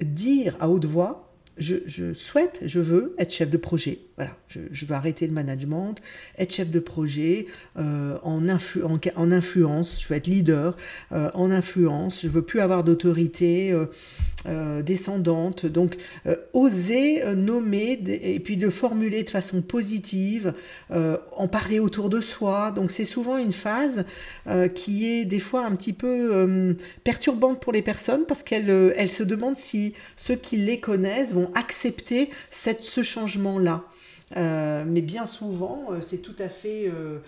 dire 0.00 0.56
à 0.60 0.68
haute 0.68 0.84
voix, 0.84 1.21
je, 1.58 2.14
souhaite, 2.14 2.60
je 2.64 2.80
veux 2.80 3.14
être 3.18 3.32
chef 3.32 3.50
de 3.50 3.56
projet. 3.56 3.98
Voilà, 4.16 4.36
je, 4.48 4.86
veux 4.86 4.94
arrêter 4.94 5.26
le 5.26 5.32
management, 5.32 5.94
être 6.38 6.52
chef 6.52 6.70
de 6.70 6.78
projet, 6.78 7.46
euh, 7.78 8.18
en, 8.22 8.46
en, 8.46 9.32
influence, 9.32 10.02
je 10.02 10.08
veux 10.08 10.16
être 10.16 10.26
leader, 10.26 10.76
euh, 11.12 11.30
en 11.34 11.50
influence, 11.50 12.22
je 12.22 12.28
veux 12.28 12.42
plus 12.42 12.60
avoir 12.60 12.84
d'autorité 12.84 13.74
euh, 14.46 14.82
descendante. 14.82 15.66
Donc, 15.66 15.96
oser 16.52 17.22
nommer 17.34 17.98
et 18.06 18.38
puis 18.40 18.56
de 18.56 18.68
formuler 18.70 19.22
de 19.22 19.30
façon 19.30 19.62
positive, 19.62 20.54
en 20.90 21.48
parler 21.48 21.78
autour 21.78 22.10
de 22.10 22.20
soi. 22.20 22.70
Donc, 22.70 22.90
c'est 22.90 23.04
souvent 23.04 23.38
une 23.38 23.52
phase 23.52 24.04
qui 24.74 25.08
est 25.10 25.24
des 25.24 25.38
fois 25.38 25.64
un 25.64 25.74
petit 25.74 25.92
peu 25.92 26.76
perturbante 27.04 27.60
pour 27.60 27.72
les 27.72 27.82
personnes 27.82 28.24
parce 28.26 28.42
qu'elles 28.42 28.92
elles 28.96 29.10
se 29.10 29.22
demandent 29.22 29.56
si 29.56 29.94
ceux 30.16 30.36
qui 30.36 30.56
les 30.56 30.80
connaissent 30.80 31.32
vont 31.32 31.41
accepter 31.54 32.30
cette, 32.50 32.82
ce 32.82 33.02
changement-là. 33.02 33.84
Euh, 34.36 34.84
mais 34.86 35.02
bien 35.02 35.26
souvent, 35.26 35.88
euh, 35.90 36.00
c'est 36.00 36.18
tout 36.18 36.36
à 36.38 36.48
fait 36.48 36.90
euh, 36.90 37.18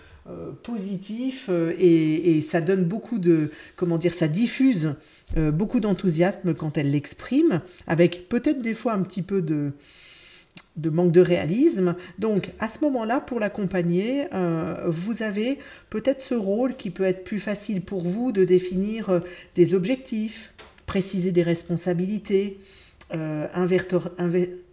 positif 0.63 1.49
et, 1.79 2.41
ça 2.41 2.61
donne 2.61 2.83
beaucoup 2.83 3.19
de, 3.19 3.51
comment 3.75 3.97
dire, 3.97 4.13
ça 4.13 4.27
diffuse 4.27 4.95
beaucoup 5.35 5.79
d'enthousiasme 5.79 6.53
quand 6.53 6.77
elle 6.77 6.91
l'exprime, 6.91 7.61
avec 7.87 8.29
peut-être 8.29 8.61
des 8.61 8.75
fois 8.75 8.93
un 8.93 9.01
petit 9.01 9.23
peu 9.23 9.41
de, 9.41 9.71
de 10.77 10.89
manque 10.89 11.11
de 11.11 11.21
réalisme. 11.21 11.95
Donc 12.19 12.51
à 12.59 12.69
ce 12.69 12.79
moment-là, 12.85 13.19
pour 13.19 13.39
l'accompagner, 13.39 14.27
vous 14.85 15.23
avez 15.23 15.57
peut-être 15.89 16.21
ce 16.21 16.35
rôle 16.35 16.75
qui 16.75 16.91
peut 16.91 17.03
être 17.03 17.23
plus 17.23 17.39
facile 17.39 17.81
pour 17.81 18.01
vous 18.01 18.31
de 18.31 18.45
définir 18.45 19.21
des 19.55 19.73
objectifs, 19.73 20.53
préciser 20.85 21.31
des 21.31 21.43
responsabilités, 21.43 22.59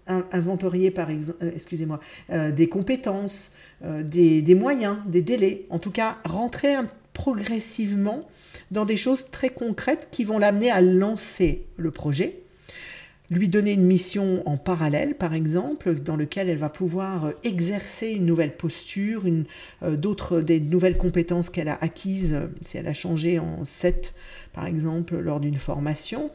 inventorier 0.07 0.91
par 0.91 1.11
exemple, 1.11 1.45
euh, 1.45 1.51
excusez-moi, 1.55 2.01
euh, 2.31 2.51
des 2.51 2.69
compétences, 2.69 3.53
euh, 3.85 4.03
des, 4.03 4.55
moyens, 4.55 4.97
des 5.07 5.23
délais. 5.23 5.67
En 5.71 5.79
tout 5.79 5.91
cas, 5.91 6.19
rentrer 6.25 6.75
progressivement 7.13 8.29
dans 8.71 8.85
des 8.85 8.97
choses 8.97 9.31
très 9.31 9.51
concrètes 9.51 10.09
qui 10.11 10.25
vont 10.25 10.39
l'amener 10.39 10.71
à 10.71 10.81
lancer 10.81 11.67
le 11.77 11.91
projet. 11.91 12.39
lui 13.31 13.49
donner 13.49 13.73
une 13.73 13.87
mission 13.87 14.47
en 14.47 14.59
parallèle, 14.59 15.15
par 15.15 15.33
exemple, 15.33 15.95
dans 15.95 16.17
lequel 16.17 16.51
elle 16.51 16.59
va 16.59 16.69
pouvoir 16.69 17.33
exercer 17.45 18.11
une 18.11 18.27
nouvelle 18.27 18.55
posture, 18.55 19.25
une, 19.27 19.47
d'autres, 19.83 20.43
des 20.43 20.61
nouvelles 20.61 20.99
compétences 20.99 21.49
qu'elle 21.49 21.69
a 21.69 21.79
acquises, 21.81 22.39
si 22.67 22.77
elle 22.77 22.89
a 22.89 22.93
changé 22.93 23.39
en 23.39 23.65
7, 23.65 24.13
par 24.53 24.67
exemple, 24.67 25.17
lors 25.19 25.41
d'une 25.41 25.59
formation. 25.59 26.31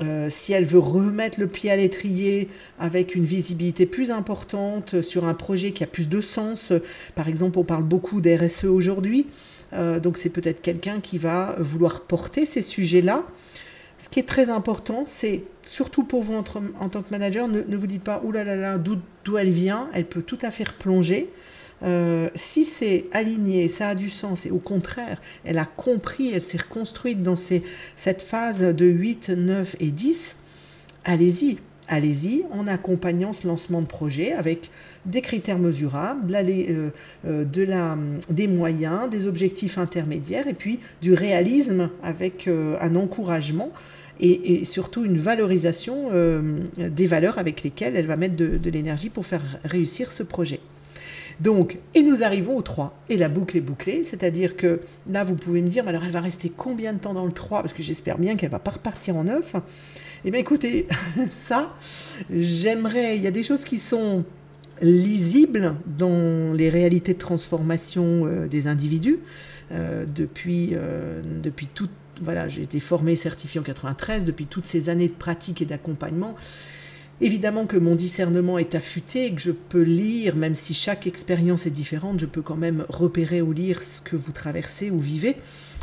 Euh, 0.00 0.28
si 0.28 0.52
elle 0.52 0.64
veut 0.64 0.80
remettre 0.80 1.38
le 1.38 1.46
pied 1.46 1.70
à 1.70 1.76
l'étrier 1.76 2.48
avec 2.80 3.14
une 3.14 3.24
visibilité 3.24 3.86
plus 3.86 4.10
importante 4.10 5.02
sur 5.02 5.24
un 5.24 5.34
projet 5.34 5.70
qui 5.70 5.84
a 5.84 5.86
plus 5.86 6.08
de 6.08 6.20
sens, 6.20 6.72
par 7.14 7.28
exemple 7.28 7.58
on 7.60 7.64
parle 7.64 7.84
beaucoup 7.84 8.20
d'RSE 8.20 8.64
aujourd'hui, 8.64 9.26
euh, 9.72 10.00
donc 10.00 10.18
c'est 10.18 10.30
peut-être 10.30 10.62
quelqu'un 10.62 11.00
qui 11.00 11.18
va 11.18 11.54
vouloir 11.58 12.00
porter 12.02 12.44
ces 12.44 12.62
sujets-là. 12.62 13.22
Ce 13.98 14.08
qui 14.08 14.18
est 14.18 14.28
très 14.28 14.50
important, 14.50 15.04
c'est 15.06 15.44
surtout 15.64 16.02
pour 16.02 16.24
vous 16.24 16.34
en, 16.34 16.42
tant 16.42 17.02
que 17.02 17.10
manager, 17.10 17.46
ne, 17.46 17.76
vous 17.76 17.86
dites 17.86 18.02
pas, 18.02 18.20
oulala, 18.24 18.56
là 18.56 18.60
là 18.60 18.72
là, 18.72 18.96
d'où 19.24 19.38
elle 19.38 19.50
vient, 19.50 19.88
elle 19.94 20.06
peut 20.06 20.22
tout 20.22 20.38
à 20.42 20.50
fait 20.50 20.64
replonger. 20.64 21.30
Euh, 21.84 22.30
si 22.34 22.64
c'est 22.64 23.04
aligné, 23.12 23.68
ça 23.68 23.88
a 23.88 23.94
du 23.94 24.08
sens, 24.08 24.46
et 24.46 24.50
au 24.50 24.58
contraire, 24.58 25.20
elle 25.44 25.58
a 25.58 25.66
compris, 25.66 26.32
elle 26.32 26.42
s'est 26.42 26.58
reconstruite 26.58 27.22
dans 27.22 27.36
cette 27.36 28.22
phase 28.22 28.62
de 28.62 28.86
8, 28.86 29.30
9 29.30 29.76
et 29.80 29.90
10, 29.90 30.36
allez-y, 31.04 31.58
allez-y 31.88 32.44
en 32.50 32.66
accompagnant 32.66 33.34
ce 33.34 33.46
lancement 33.46 33.82
de 33.82 33.86
projet 33.86 34.32
avec 34.32 34.70
des 35.04 35.20
critères 35.20 35.58
mesurables, 35.58 36.34
euh, 36.34 36.88
euh, 37.26 37.44
de 37.44 37.62
la, 37.62 37.98
des 38.30 38.48
moyens, 38.48 39.10
des 39.10 39.26
objectifs 39.26 39.76
intermédiaires 39.76 40.48
et 40.48 40.54
puis 40.54 40.80
du 41.02 41.12
réalisme 41.12 41.90
avec 42.02 42.48
un 42.48 42.96
encouragement 42.96 43.70
et, 44.20 44.64
surtout 44.64 45.04
une 45.04 45.18
valorisation 45.18 46.10
des 46.78 47.06
valeurs 47.06 47.36
avec 47.38 47.64
lesquelles 47.64 47.96
elle 47.96 48.06
va 48.06 48.16
mettre 48.16 48.36
de 48.36 48.70
l'énergie 48.70 49.10
pour 49.10 49.26
faire 49.26 49.42
réussir 49.64 50.12
ce 50.12 50.22
projet. 50.22 50.60
Donc, 51.40 51.78
et 51.94 52.02
nous 52.02 52.22
arrivons 52.22 52.56
au 52.56 52.62
3. 52.62 52.96
Et 53.08 53.16
la 53.16 53.28
boucle 53.28 53.56
est 53.56 53.60
bouclée, 53.60 54.04
c'est-à-dire 54.04 54.56
que 54.56 54.80
là, 55.10 55.24
vous 55.24 55.34
pouvez 55.34 55.62
me 55.62 55.68
dire, 55.68 55.88
alors 55.88 56.04
elle 56.04 56.12
va 56.12 56.20
rester 56.20 56.52
combien 56.54 56.92
de 56.92 56.98
temps 56.98 57.14
dans 57.14 57.26
le 57.26 57.32
3 57.32 57.62
Parce 57.62 57.72
que 57.72 57.82
j'espère 57.82 58.18
bien 58.18 58.36
qu'elle 58.36 58.50
ne 58.50 58.52
va 58.52 58.60
pas 58.60 58.72
repartir 58.72 59.16
en 59.16 59.24
9. 59.24 59.56
Eh 60.24 60.30
bien 60.30 60.40
écoutez, 60.40 60.86
ça, 61.30 61.74
j'aimerais, 62.30 63.16
il 63.16 63.22
y 63.22 63.26
a 63.26 63.30
des 63.30 63.42
choses 63.42 63.64
qui 63.64 63.78
sont 63.78 64.24
lisibles 64.80 65.74
dans 65.86 66.52
les 66.52 66.68
réalités 66.68 67.14
de 67.14 67.18
transformation 67.18 68.26
euh, 68.26 68.46
des 68.46 68.66
individus. 68.66 69.18
Euh, 69.72 70.04
depuis, 70.06 70.70
euh, 70.72 71.22
depuis 71.42 71.68
voilà, 72.22 72.48
j'ai 72.48 72.62
été 72.62 72.80
formé, 72.80 73.16
certifié 73.16 73.60
en 73.60 73.64
93, 73.64 74.24
depuis 74.24 74.46
toutes 74.46 74.66
ces 74.66 74.88
années 74.88 75.08
de 75.08 75.14
pratique 75.14 75.62
et 75.62 75.64
d'accompagnement, 75.64 76.34
Évidemment 77.20 77.66
que 77.66 77.76
mon 77.76 77.94
discernement 77.94 78.58
est 78.58 78.74
affûté 78.74 79.26
et 79.26 79.32
que 79.32 79.40
je 79.40 79.52
peux 79.52 79.82
lire, 79.82 80.34
même 80.34 80.56
si 80.56 80.74
chaque 80.74 81.06
expérience 81.06 81.64
est 81.66 81.70
différente, 81.70 82.18
je 82.18 82.26
peux 82.26 82.42
quand 82.42 82.56
même 82.56 82.84
repérer 82.88 83.40
ou 83.40 83.52
lire 83.52 83.80
ce 83.80 84.00
que 84.00 84.16
vous 84.16 84.32
traversez 84.32 84.90
ou 84.90 84.98
vivez, 84.98 85.36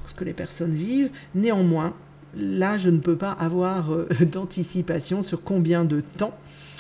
ce 0.08 0.14
que 0.14 0.26
les 0.26 0.34
personnes 0.34 0.74
vivent. 0.74 1.10
Néanmoins, 1.34 1.94
là, 2.36 2.78
je 2.78 2.90
ne 2.90 2.98
peux 2.98 3.16
pas 3.16 3.32
avoir 3.32 3.94
euh, 3.94 4.08
d'anticipation 4.22 5.22
sur 5.22 5.42
combien 5.44 5.86
de 5.86 6.02
temps 6.18 6.38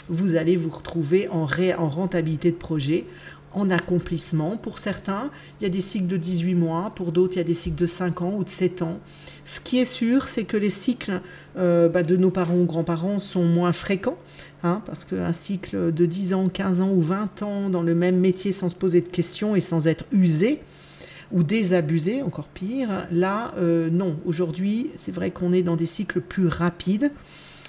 vous 0.09 0.35
allez 0.35 0.57
vous 0.57 0.69
retrouver 0.69 1.29
en, 1.29 1.47
en 1.77 1.87
rentabilité 1.87 2.51
de 2.51 2.57
projet, 2.57 3.05
en 3.53 3.69
accomplissement. 3.69 4.57
Pour 4.57 4.79
certains, 4.79 5.29
il 5.59 5.63
y 5.63 5.65
a 5.65 5.69
des 5.69 5.81
cycles 5.81 6.07
de 6.07 6.17
18 6.17 6.55
mois, 6.55 6.91
pour 6.95 7.11
d'autres, 7.11 7.35
il 7.35 7.37
y 7.37 7.41
a 7.41 7.45
des 7.45 7.55
cycles 7.55 7.79
de 7.79 7.87
5 7.87 8.21
ans 8.21 8.33
ou 8.35 8.43
de 8.43 8.49
7 8.49 8.81
ans. 8.81 8.99
Ce 9.45 9.59
qui 9.59 9.79
est 9.79 9.85
sûr, 9.85 10.27
c'est 10.27 10.43
que 10.43 10.57
les 10.57 10.69
cycles 10.69 11.21
euh, 11.57 11.89
bah, 11.89 12.03
de 12.03 12.15
nos 12.15 12.31
parents 12.31 12.57
ou 12.57 12.65
grands-parents 12.65 13.19
sont 13.19 13.43
moins 13.43 13.73
fréquents, 13.73 14.17
hein, 14.63 14.81
parce 14.85 15.05
qu'un 15.05 15.33
cycle 15.33 15.93
de 15.93 16.05
10 16.05 16.33
ans, 16.33 16.49
15 16.49 16.81
ans 16.81 16.91
ou 16.91 17.01
20 17.01 17.43
ans 17.43 17.69
dans 17.69 17.81
le 17.81 17.95
même 17.95 18.17
métier 18.17 18.51
sans 18.51 18.69
se 18.69 18.75
poser 18.75 19.01
de 19.01 19.09
questions 19.09 19.55
et 19.55 19.61
sans 19.61 19.87
être 19.87 20.05
usé, 20.11 20.61
ou 21.31 21.43
désabusé, 21.43 22.21
encore 22.21 22.47
pire, 22.47 23.07
là, 23.11 23.53
euh, 23.57 23.89
non. 23.89 24.17
Aujourd'hui, 24.25 24.91
c'est 24.97 25.13
vrai 25.13 25.31
qu'on 25.31 25.53
est 25.53 25.61
dans 25.61 25.77
des 25.77 25.85
cycles 25.85 26.19
plus 26.19 26.47
rapides. 26.47 27.11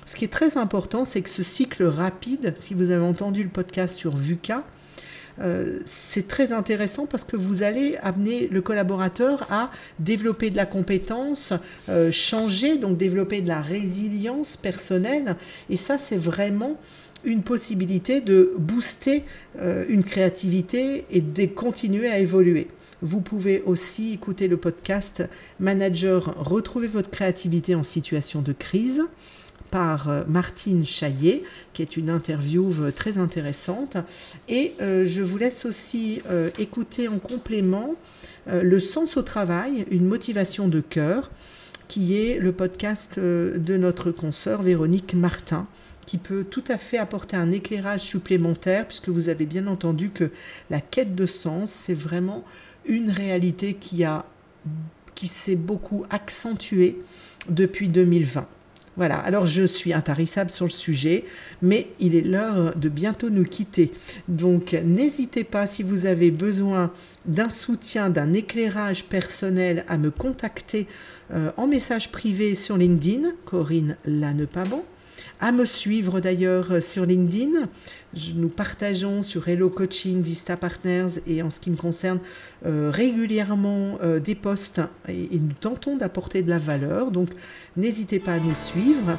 Ce 0.05 0.17
qui 0.17 0.25
est 0.25 0.33
très 0.33 0.59
important, 0.59 1.05
c'est 1.05 1.23
que 1.23 1.31
ce 1.31 1.45
cycle 1.45 1.85
rapide, 1.85 2.55
si 2.57 2.75
vous 2.75 2.91
avez 2.91 3.05
entendu 3.05 3.45
le 3.45 3.49
podcast 3.49 3.95
sur 3.95 4.17
VUCA, 4.17 4.65
euh, 5.41 5.81
c'est 5.85 6.29
très 6.29 6.53
intéressant 6.53 7.07
parce 7.07 7.25
que 7.25 7.37
vous 7.37 7.63
allez 7.63 7.97
amener 8.03 8.49
le 8.49 8.61
collaborateur 8.61 9.47
à 9.51 9.71
développer 9.99 10.51
de 10.51 10.57
la 10.57 10.67
compétence, 10.67 11.53
euh, 11.89 12.13
changer, 12.13 12.79
donc 12.79 12.97
développer 12.97 13.41
de 13.41 13.49
la 13.49 13.61
résilience 13.61 14.57
personnelle. 14.57 15.37
Et 15.71 15.77
ça, 15.77 15.99
c'est 15.99 16.17
vraiment 16.17 16.79
une 17.25 17.43
possibilité 17.43 18.21
de 18.21 18.53
booster 18.59 19.25
euh, 19.61 19.85
une 19.89 20.05
créativité 20.05 21.05
et 21.11 21.21
de 21.21 21.47
continuer 21.47 22.09
à 22.09 22.19
évoluer. 22.19 22.69
Vous 23.01 23.21
pouvez 23.21 23.63
aussi 23.67 24.15
écouter 24.15 24.47
le 24.49 24.57
podcast 24.57 25.25
Manager, 25.59 26.35
retrouver 26.39 26.87
votre 26.87 27.11
créativité 27.11 27.75
en 27.75 27.83
situation 27.83 28.43
de 28.43 28.53
crise 28.53 29.03
par 29.73 30.09
euh, 30.09 30.23
Martine 30.29 30.85
Chaillet, 30.85 31.43
qui 31.73 31.83
est 31.83 31.97
une 31.97 32.11
interview 32.11 32.73
euh, 32.79 32.93
très 32.93 33.19
intéressante. 33.19 33.97
Et 34.49 34.75
euh, 34.81 35.05
je 35.07 35.23
vous 35.23 35.39
laisse 35.39 35.65
aussi 35.65 36.21
écouter 36.59 37.09
en 37.09 37.19
complément 37.19 37.95
Le 38.47 38.81
sens 38.81 39.17
au 39.17 39.23
travail, 39.23 39.87
une 39.91 40.05
motivation 40.05 40.69
de 40.69 40.81
cœur, 40.81 41.31
qui 41.89 42.17
est 42.17 42.39
le 42.39 42.53
podcast 42.53 43.19
de 43.19 43.77
notre 43.77 44.11
consoeur 44.11 44.63
Véronique 44.63 45.15
Martin 45.15 45.67
qui 46.07 46.19
peut 46.19 46.45
tout 46.45 46.65
à 46.69 46.77
fait 46.77 46.99
apporter 46.99 47.37
un 47.37 47.53
éclairage 47.53 48.01
supplémentaire, 48.01 48.87
puisque 48.87 49.09
vous 49.09 49.29
avez 49.29 49.47
bien 49.47 49.67
entendu 49.67 50.11
que 50.11 50.31
la 50.69 50.81
quête 50.81 51.15
de 51.15 51.27
sens, 51.27 51.71
c'est 51.71 51.95
vraiment 51.95 52.45
une 52.85 53.11
réalité 53.11 53.75
qui, 53.75 54.05
a, 54.05 54.27
qui 55.15 55.29
s'est 55.29 55.57
beaucoup 55.57 56.05
accentuée 56.11 57.01
depuis 57.49 57.89
2020. 57.89 58.47
Voilà, 58.97 59.19
alors 59.19 59.47
je 59.47 59.65
suis 59.67 59.95
intarissable 59.95 60.51
sur 60.51 60.67
le 60.67 60.71
sujet, 60.71 61.25
mais 61.63 61.89
il 61.99 62.15
est 62.15 62.21
l'heure 62.21 62.77
de 62.77 62.89
bientôt 62.91 63.31
nous 63.31 63.45
quitter. 63.45 63.91
Donc 64.29 64.75
n'hésitez 64.85 65.45
pas 65.45 65.67
si 65.67 65.83
vous 65.83 66.05
avez 66.05 66.31
besoin 66.31 66.93
d'un 67.25 67.49
soutien, 67.49 68.11
d'un 68.11 68.35
éclairage 68.35 69.05
personnel 69.05 69.85
à 69.89 69.97
me 69.97 70.11
contacter 70.11 70.87
euh, 71.33 71.51
en 71.57 71.67
message 71.67 72.13
privé 72.13 72.55
sur 72.55 72.77
LinkedIn, 72.77 73.31
Corinne 73.47 73.97
Lannepaban 74.05 74.85
à 75.43 75.51
me 75.51 75.67
suivre 75.67 76.21
d'ailleurs 76.21 76.73
euh, 76.73 76.81
sur 76.81 77.05
LinkedIn. 77.05 77.69
Nous 78.37 78.49
partageons 78.49 79.23
sur 79.23 79.49
Hello 79.49 79.69
Coaching, 79.69 80.23
Vista 80.23 80.57
Partners 80.57 81.21
et 81.27 81.43
en 81.43 81.51
ce 81.51 81.59
qui 81.59 81.71
me 81.71 81.77
concerne 81.77 82.21
euh, 82.65 82.91
régulièrement 82.91 83.99
euh, 84.03 84.21
des 84.21 84.37
posts 84.37 84.81
et, 85.09 85.35
et, 85.35 85.41
nous 85.41 85.55
tentons 85.61 85.97
d'apporter 85.97 86.43
de 86.43 86.49
la 86.51 86.61
valeur. 86.61 87.11
Donc 87.11 87.29
n'hésitez 87.77 88.21
pas 88.21 88.35
à 88.35 88.39
nous 88.39 88.55
suivre 88.55 89.19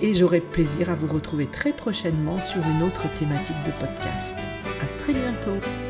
et 0.00 0.14
j'aurai 0.14 0.40
plaisir 0.40 0.90
à 0.90 0.94
vous 0.94 1.12
retrouver 1.12 1.46
très 1.46 1.72
prochainement 1.72 2.38
sur 2.38 2.62
une 2.62 2.84
autre 2.84 3.06
thématique 3.18 3.56
de 3.66 3.72
podcast. 3.84 4.36
À 4.80 5.02
très 5.02 5.12
bientôt. 5.12 5.87